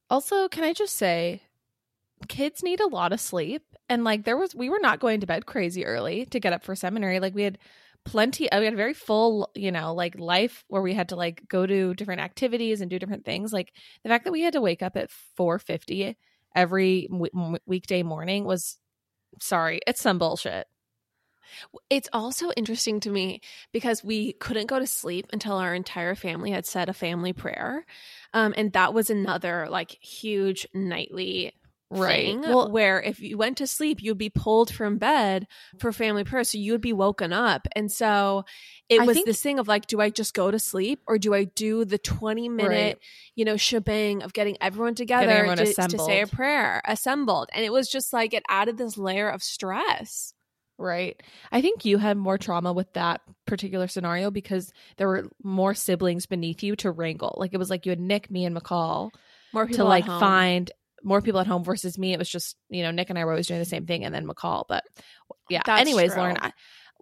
[0.08, 1.42] Also, can I just say,
[2.28, 3.62] kids need a lot of sleep.
[3.88, 6.64] And like, there was, we were not going to bed crazy early to get up
[6.64, 7.20] for seminary.
[7.20, 7.58] Like, we had
[8.06, 11.42] plenty, we had a very full, you know, like life where we had to like
[11.48, 13.52] go to different activities and do different things.
[13.52, 16.16] Like, the fact that we had to wake up at 4.50
[16.54, 18.78] every w- weekday morning was,
[19.40, 20.66] sorry, it's some bullshit.
[21.90, 23.40] It's also interesting to me
[23.72, 27.84] because we couldn't go to sleep until our entire family had said a family prayer.
[28.32, 31.52] Um, and that was another like huge nightly
[31.94, 35.46] thing Well, where if you went to sleep, you'd be pulled from bed
[35.78, 36.44] for family prayer.
[36.44, 37.68] So you would be woken up.
[37.76, 38.44] And so
[38.88, 41.18] it I was think- this thing of like, do I just go to sleep or
[41.18, 42.98] do I do the 20 minute, Right.
[43.34, 47.48] you know, shebang of getting everyone together everyone to, to say a prayer assembled?
[47.52, 50.32] And it was just like, it added this layer of stress.
[50.78, 51.22] Right.
[51.50, 56.26] I think you had more trauma with that particular scenario because there were more siblings
[56.26, 57.34] beneath you to wrangle.
[57.38, 59.10] Like it was like you had Nick, me, and McCall
[59.54, 60.70] More to like find
[61.02, 62.12] more people at home versus me.
[62.12, 64.14] It was just, you know, Nick and I were always doing the same thing and
[64.14, 64.64] then McCall.
[64.68, 64.84] But
[65.48, 65.62] yeah.
[65.64, 66.22] That's Anyways, true.
[66.22, 66.52] Lauren, I,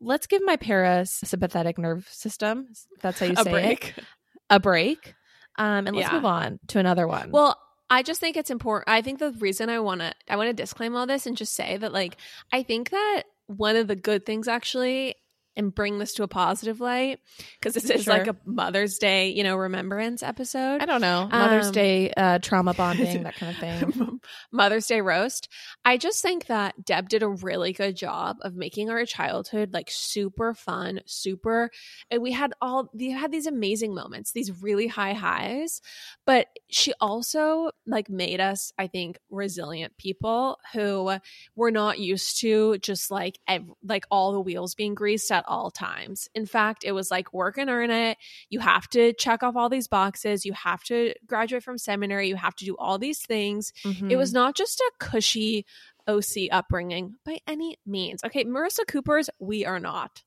[0.01, 2.69] let's give my parasympathetic nerve system,
[3.01, 3.95] that's how you say break.
[3.97, 4.05] it,
[4.51, 5.15] a break.
[5.57, 6.15] Um, and let's Yeah.
[6.17, 7.31] move on to another one.
[7.31, 7.59] Well,
[7.91, 8.89] I just think it's important.
[8.89, 11.55] I think the reason I want to I want to disclaim all this and just
[11.55, 12.17] say that like
[12.53, 15.15] I think that one of the good things actually
[15.57, 17.21] and bring this to a positive light
[17.59, 20.81] because this is like a Mother's Day, you know, remembrance episode.
[20.83, 21.29] I don't know.
[21.31, 24.21] Mother's Um, Day, uh, trauma bonding, that kind of thing.
[24.53, 25.49] Mother's Day roast.
[25.85, 29.89] I just think that Deb did a really good job of making our childhood like
[29.91, 31.71] super fun, super.
[32.11, 35.81] And we had all we had these amazing moments, these really high highs,
[36.27, 41.13] but she also like made us, I think, resilient people who
[41.55, 45.71] were not used to just like ev- like all the wheels being greased at all
[45.71, 46.29] times.
[46.35, 48.19] In fact, it was like work and earn it.
[48.51, 50.45] You have to check off all these boxes.
[50.45, 52.29] You have to graduate from seminary.
[52.29, 53.73] You have to do all these things.
[53.85, 54.35] It was Mhm.
[54.35, 55.65] not just a cushy
[56.07, 58.23] OC upbringing by any means.
[58.25, 60.23] Okay, Marissa Cooper's we are not.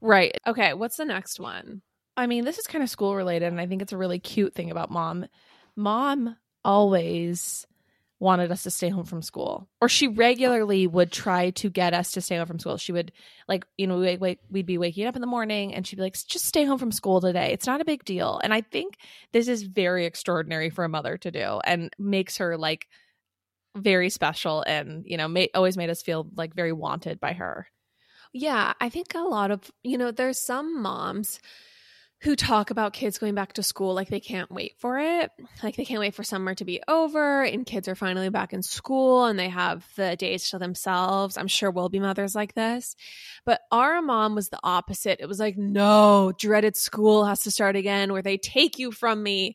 [0.00, 0.36] right.
[0.46, 1.82] Okay, what's the next one?
[2.16, 4.54] I mean, this is kind of school related, and I think it's a really cute
[4.54, 5.26] thing about mom.
[5.76, 7.66] Mom always
[8.20, 12.10] wanted us to stay home from school, or she regularly would try to get us
[12.12, 12.76] to stay home from school.
[12.76, 13.12] She would,
[13.46, 16.02] like, you know, we, we, we'd be waking up in the morning, and she'd be
[16.02, 17.52] like, just stay home from school today.
[17.52, 18.40] It's not a big deal.
[18.42, 18.96] And I think
[19.32, 22.88] this is very extraordinary for a mother to do and makes her like
[23.76, 27.68] very special and, you know, ma- always made us feel like very wanted by her.
[28.32, 31.40] Yeah, I think a lot of, you know, there's some moms
[32.22, 35.30] who talk about kids going back to school like they can't wait for it.
[35.62, 38.62] Like they can't wait for summer to be over and kids are finally back in
[38.62, 41.36] school and they have the days to themselves.
[41.36, 42.96] I'm sure we'll be mothers like this.
[43.44, 45.20] But our mom was the opposite.
[45.20, 49.22] It was like, no, dreaded school has to start again where they take you from
[49.22, 49.54] me.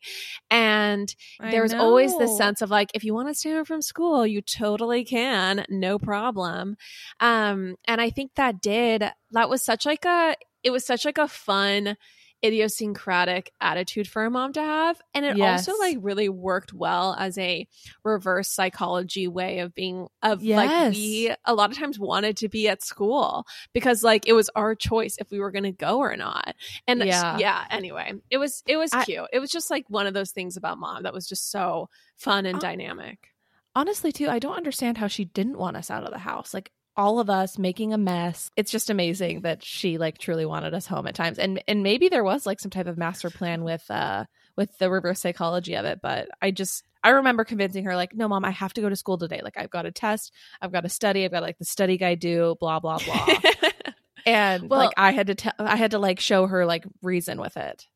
[0.50, 3.82] And there was always this sense of like, if you want to stay home from
[3.82, 6.78] school, you totally can, no problem.
[7.20, 11.18] Um, and I think that did, that was such like a, it was such like
[11.18, 11.98] a fun,
[12.44, 15.66] idiosyncratic attitude for a mom to have and it Yes.
[15.68, 17.66] also like really worked well as a
[18.04, 20.94] reverse psychology way of being of like Yes.
[20.94, 24.74] we a lot of times wanted to be at school because like it was our
[24.74, 26.54] choice if we were going to go or not
[26.86, 27.38] and Yeah.
[27.38, 30.30] yeah anyway it was it was I- cute it was just like one of those
[30.32, 33.28] things about mom that was just so fun and Uh, dynamic
[33.74, 36.70] honestly too i don't understand how she didn't want us out of the house like
[36.96, 38.50] all of us making a mess.
[38.56, 41.38] It's just amazing that she like truly wanted us home at times.
[41.38, 44.24] And and maybe there was like some type of master plan with uh
[44.56, 48.28] with the reverse psychology of it but i just i remember convincing her like no
[48.28, 49.40] mom i have to go to school today.
[49.42, 50.32] Like i've got a test.
[50.62, 51.24] I've got to study.
[51.24, 53.26] I've got like the study guide due blah blah blah.
[54.26, 57.40] And Well- like i had to tell i had to like show her like reason
[57.40, 57.86] with it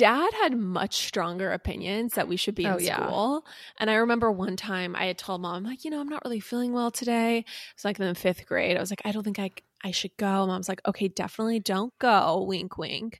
[0.00, 2.96] dad had much stronger opinions that we should be in Oh, yeah.
[2.96, 3.44] school.
[3.78, 6.40] And I remember one time I had told mom, like, you know, I'm not really
[6.40, 7.44] feeling well today.
[7.74, 8.78] It's like in the fifth grade.
[8.78, 9.50] I was like, I don't think I,
[9.82, 10.46] I should go.
[10.46, 12.42] Mom's like, okay, definitely don't go.
[12.46, 13.18] Wink, wink.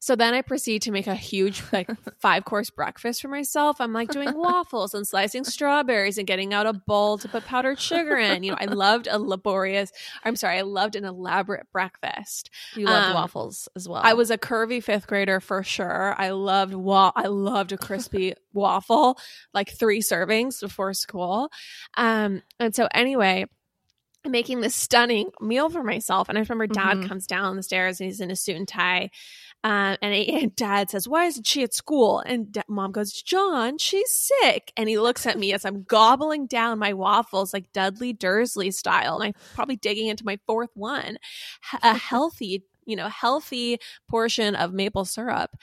[0.00, 1.88] So then I proceed to make a huge, like,
[2.20, 3.80] five course breakfast for myself.
[3.80, 7.78] I'm like doing waffles and slicing strawberries and getting out a bowl to put powdered
[7.80, 8.42] sugar in.
[8.42, 9.92] You know, I loved a laborious,
[10.24, 12.50] I'm sorry, I loved an elaborate breakfast.
[12.74, 16.14] you loved Um, waffles as well I was a curvy fifth grader for sure.
[16.18, 19.18] I loved wa- I loved a crispy waffle,
[19.52, 21.50] like three servings before school.
[21.96, 23.46] Um, and so anyway,
[24.26, 27.08] making this stunning meal for myself, and I remember Dad Mhm.
[27.08, 29.10] comes down the stairs and he's in a suit and tie.
[29.62, 32.20] Um, and, he- and dad says, Why isn't she at school?
[32.20, 34.10] And da- mom goes, John, she's
[34.42, 34.72] sick.
[34.76, 39.16] And he looks at me as I'm gobbling down my waffles like Dudley Dursley style.
[39.16, 41.16] And I'm probably digging into my fourth one,
[41.72, 43.78] H- a healthy, you know, healthy
[44.10, 45.56] portion of maple syrup.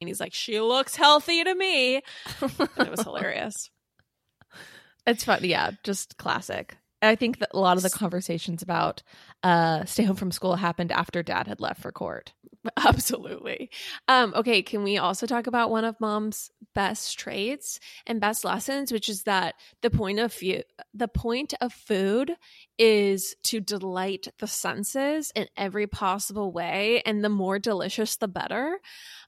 [0.00, 1.96] And he's like, She looks healthy to me.
[2.40, 3.70] And it was hilarious.
[5.04, 5.40] It's fun.
[5.42, 6.76] Yeah, just classic.
[7.00, 9.02] I think that a lot of the conversations about
[9.42, 12.32] uh stay home from school happened after dad had left for court.
[12.76, 13.70] Absolutely.
[14.08, 18.92] Um, okay, can we also talk about one of mom's best traits and best lessons,
[18.92, 22.34] which is that the point of fu- the point of food
[22.78, 28.78] is to delight the senses in every possible way, and the more delicious, the better.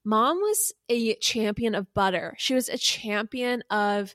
[0.04, 2.34] Mom was a champion of butter.
[2.38, 4.14] She was a champion of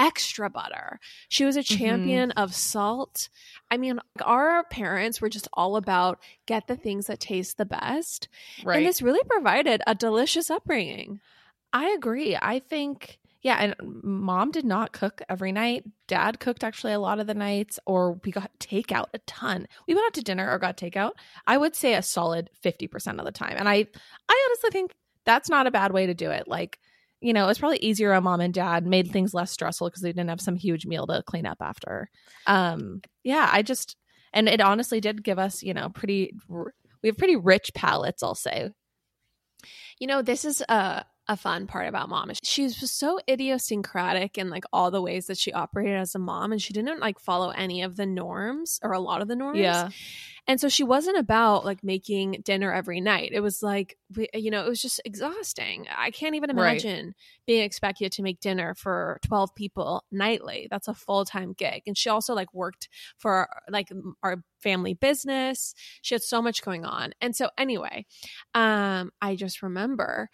[0.00, 0.98] extra butter.
[1.28, 1.76] She was a mm-hmm.
[1.76, 3.28] champion of salt.
[3.70, 8.28] I mean, our parents were just all about get the things that taste the best.
[8.64, 11.20] And this really provided a delicious upbringing.
[11.72, 12.36] I agree.
[12.40, 15.84] I think yeah, and mom did not cook every night.
[16.06, 19.66] Dad cooked actually a lot of the nights, or we got takeout a ton.
[19.88, 21.12] We went out to dinner or got takeout.
[21.46, 23.86] I would say a solid fifty percent of the time, and I,
[24.28, 24.94] I honestly think
[25.24, 26.48] that's not a bad way to do it.
[26.48, 26.78] Like,
[27.20, 30.10] you know, it's probably easier on mom and dad, made things less stressful because they
[30.10, 32.08] didn't have some huge meal to clean up after.
[32.46, 33.96] Um, yeah, I just,
[34.32, 36.34] and it honestly did give us, you know, pretty.
[36.48, 38.70] We have pretty rich palates, I'll say.
[39.98, 42.32] You know, this is a a fun part about mom.
[42.42, 46.50] She was so idiosyncratic in like all the ways that she operated as a mom
[46.50, 49.60] and she didn't like follow any of the norms or a lot of the norms.
[49.60, 49.90] Yeah.
[50.48, 53.30] And so she wasn't about like making dinner every night.
[53.32, 53.96] It was like,
[54.34, 55.86] you know, it was just exhausting.
[55.96, 56.72] I can't even Right.
[56.72, 57.14] imagine
[57.46, 60.66] being expected to make dinner for 12 people nightly.
[60.68, 61.82] That's a full time gig.
[61.86, 63.92] And she also like worked for like
[64.24, 65.74] our family business.
[66.02, 67.12] She had so much going on.
[67.20, 68.06] And so, anyway,
[68.52, 70.28] um, I just remember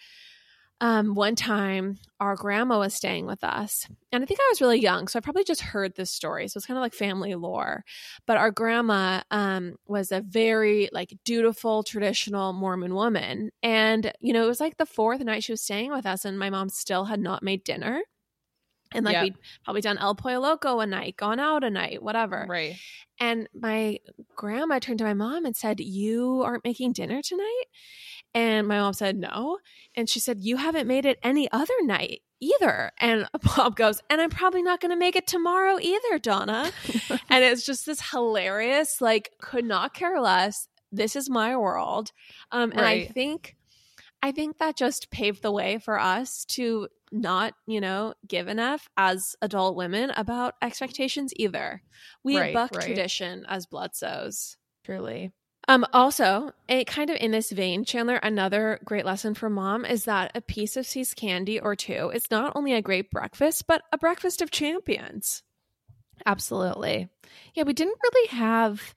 [0.81, 4.79] um, one time our grandma was staying with us and i think i was really
[4.81, 7.85] young so i probably just heard this story so it's kind of like family lore
[8.27, 14.45] but our grandma um, was a very like dutiful traditional mormon woman and you know
[14.45, 17.05] it was like the fourth night she was staying with us and my mom still
[17.07, 18.03] had not made dinner
[18.93, 19.23] and like Yeah.
[19.25, 22.77] we'd probably done el pollo loco a night gone out a night whatever Right.
[23.19, 23.99] and my
[24.37, 27.65] grandma turned to my mom and said, You aren't making dinner tonight?
[28.35, 29.59] And my mom said, No.
[29.95, 32.93] And she said, You haven't made it any other night either.
[32.99, 36.71] And Bob goes, And I'm probably not going to make it tomorrow either, Donna.
[37.31, 40.69] and it's just this hilarious, like, could not care less.
[40.93, 42.13] This is my world.
[42.53, 43.57] Um, and I think.
[44.23, 48.89] I think that just paved the way for us to not, you know, give enough
[48.97, 51.83] as adult women about expectations either.
[52.25, 52.85] We Right, buck right.
[52.85, 54.57] tradition as bloodsoes.
[54.85, 55.33] Truly.
[55.69, 60.05] Um, also, it kind of in this vein, Chandler, another great lesson for mom is
[60.05, 63.83] that a piece of See's candy or two is not only a great breakfast, but
[63.93, 65.43] a breakfast of champions.
[66.25, 67.09] Absolutely.
[67.55, 68.95] Yeah, we didn't really have,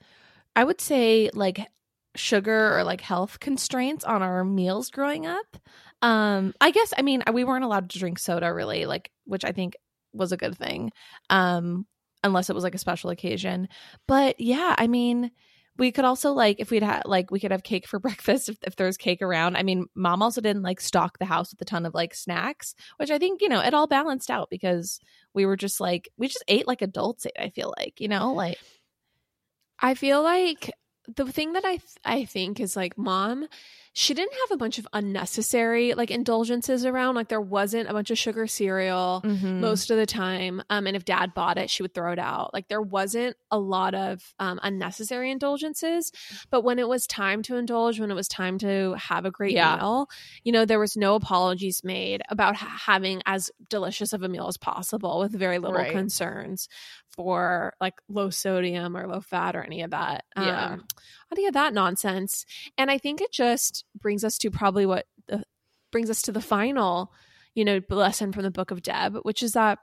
[0.55, 1.59] I would say, like
[2.15, 5.57] sugar or like health constraints on our meals growing up.
[6.01, 9.51] Um, I guess, I mean, we weren't allowed to drink soda really, like, which I
[9.51, 9.75] think
[10.13, 10.91] was a good thing.
[11.29, 11.87] Um,
[12.23, 13.69] unless it was like a special occasion.
[14.07, 15.31] But yeah, I mean,
[15.79, 18.57] we could also like if we'd had like we could have cake for breakfast if,
[18.63, 19.55] if there's cake around.
[19.55, 22.75] I mean mom also didn't like stock the house with a ton of like snacks
[22.97, 24.99] which i think you know it all balanced out because
[25.33, 28.33] we were just like we just ate like adults ate i feel like you know
[28.33, 28.59] like
[29.81, 30.71] I feel like
[31.15, 33.47] the thing that I th- I think is like mom,
[33.93, 37.15] she didn't have a bunch of unnecessary like indulgences around.
[37.15, 39.59] Like there wasn't a bunch of sugar cereal mhm.
[39.59, 40.61] most of the time.
[40.69, 42.53] Um, and if dad bought it, she would throw it out.
[42.53, 46.11] Like there wasn't a lot of um, unnecessary indulgences.
[46.49, 49.53] But when it was time to indulge, when it was time to have a great
[49.53, 49.75] Yeah.
[49.77, 50.07] meal,
[50.43, 54.47] you know, there was no apologies made about ha- having as delicious of a meal
[54.47, 55.91] as possible with very little Right.
[55.91, 56.67] concerns
[57.19, 60.23] for like low sodium or low fat or any of that.
[60.37, 60.67] Yeah.
[60.67, 60.85] Um,
[61.33, 62.45] any of that nonsense.
[62.77, 65.43] And I think it just brings us to probably what the,
[65.91, 67.11] brings us to the final,
[67.55, 69.79] you know, lesson from the book of Deb, which is that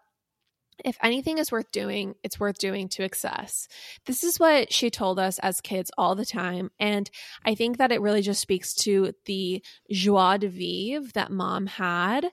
[0.85, 3.69] if anything is worth doing, it's worth doing to excess.
[4.05, 6.71] This is what she told us as kids all the time.
[6.79, 7.11] And
[7.45, 12.27] I think that it really just speaks to the joie de vivre that mom had.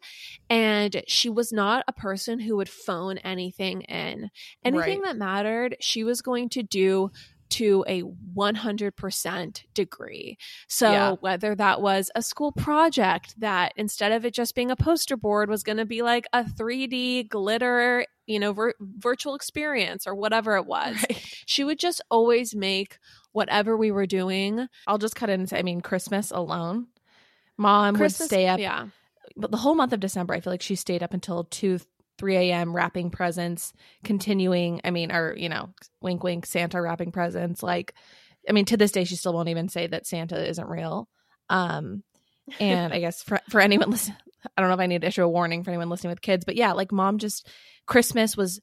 [0.49, 4.29] And she was not a person who would phone anything in.
[4.63, 5.09] Anything Right.
[5.13, 7.11] that mattered, she was going to do
[7.49, 10.37] to a 100% degree.
[10.67, 11.11] So Yeah.
[11.19, 15.49] whether that was a school project that instead of it just being a poster board
[15.49, 20.55] was going to be like a 3D glitter, you know, vir- virtual experience or whatever
[20.55, 21.03] it was.
[21.45, 22.97] She would just always make
[23.31, 24.67] whatever we were doing.
[24.87, 26.87] I'll just cut in and say, I mean, Christmas alone,
[27.57, 28.59] mom Christmas, would stay up.
[28.59, 28.87] Yeah.
[29.35, 31.79] But the whole month of December, I feel like she stayed up until 2,
[32.19, 32.75] 3 a.m.
[32.75, 35.69] wrapping presents, continuing, I mean, or, you know,
[36.01, 37.63] wink, wink, Santa wrapping presents.
[37.63, 37.95] Like,
[38.47, 41.07] I mean, to this day, she still won't even say that Santa isn't real.
[41.49, 42.03] Um,
[42.59, 44.17] and I guess for, for anyone listening,
[44.55, 46.45] I don't know if I need to issue a warning for anyone listening with kids,
[46.45, 47.47] but yeah, like mom just,
[47.85, 48.59] Christmas was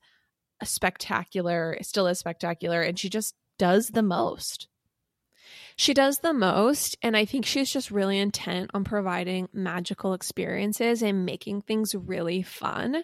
[0.60, 2.82] a spectacular, still is spectacular.
[2.82, 4.68] And she just does the most.
[5.76, 11.02] She does the most, and I think she's just really intent on providing magical experiences
[11.02, 13.02] and making things really fun.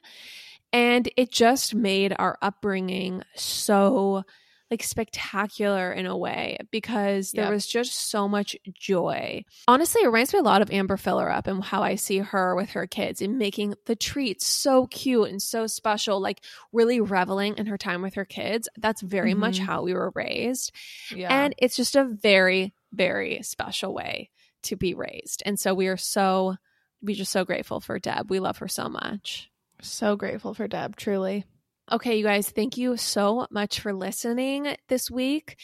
[0.72, 4.24] And it just made our upbringing so
[4.70, 7.52] like spectacular in a way because there Yep.
[7.52, 9.44] was just so much joy.
[9.68, 12.70] Honestly, it reminds me a lot of Amber Fillerup and how I see her with
[12.70, 16.40] her kids and making the treats so cute and so special, like
[16.72, 18.68] really reveling in her time with her kids.
[18.76, 19.64] That's very much Mhm.
[19.66, 20.72] how we were raised.
[21.14, 21.28] Yeah.
[21.32, 24.30] And it's just a very, very special way
[24.64, 25.42] to be raised.
[25.46, 26.56] And so we are so,
[27.00, 28.30] we're just so grateful for Deb.
[28.30, 29.48] We love her so much.
[29.82, 31.44] so grateful for Deb, truly.
[31.90, 35.56] Okay, you guys, thank you so much for listening this week.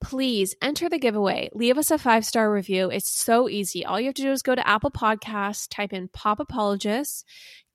[0.00, 1.50] Please enter the giveaway.
[1.52, 2.88] Leave us a five star review.
[2.88, 3.84] It's so easy.
[3.84, 7.22] All you have to do is go to Apple Podcasts, type in Pop Apologists,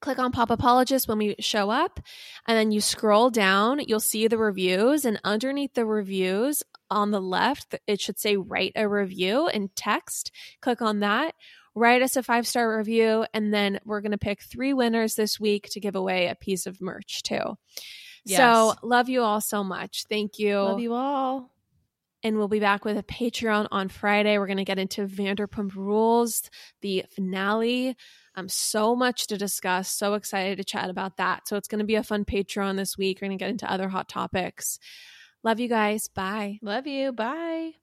[0.01, 1.99] click on Pop Apologists when we show up,
[2.47, 3.79] and then you scroll down.
[3.85, 8.73] You'll see the reviews, and underneath the reviews on the left, it should say Write
[8.75, 10.31] a Review in text.
[10.61, 11.35] Click on that.
[11.75, 15.39] Write us a five star review, and then we're going to pick three winners this
[15.39, 17.57] week to give away a piece of merch too.
[18.25, 18.37] Yes.
[18.37, 20.05] So, love you all so much.
[20.07, 20.59] Thank you.
[20.59, 21.49] Love you all.
[22.23, 24.37] And we'll be back with a Patreon on Friday.
[24.37, 26.49] We're going to get into Vanderpump Rules,
[26.81, 27.97] the finale.
[28.35, 29.91] Um, so much to discuss.
[29.91, 31.47] So excited to chat about that.
[31.47, 33.17] So, it's going to be a fun Patreon this week.
[33.19, 34.79] We're going to get into other hot topics.
[35.43, 36.07] Love you guys.
[36.07, 36.59] Bye.
[36.61, 37.11] Love you.
[37.11, 37.82] Bye.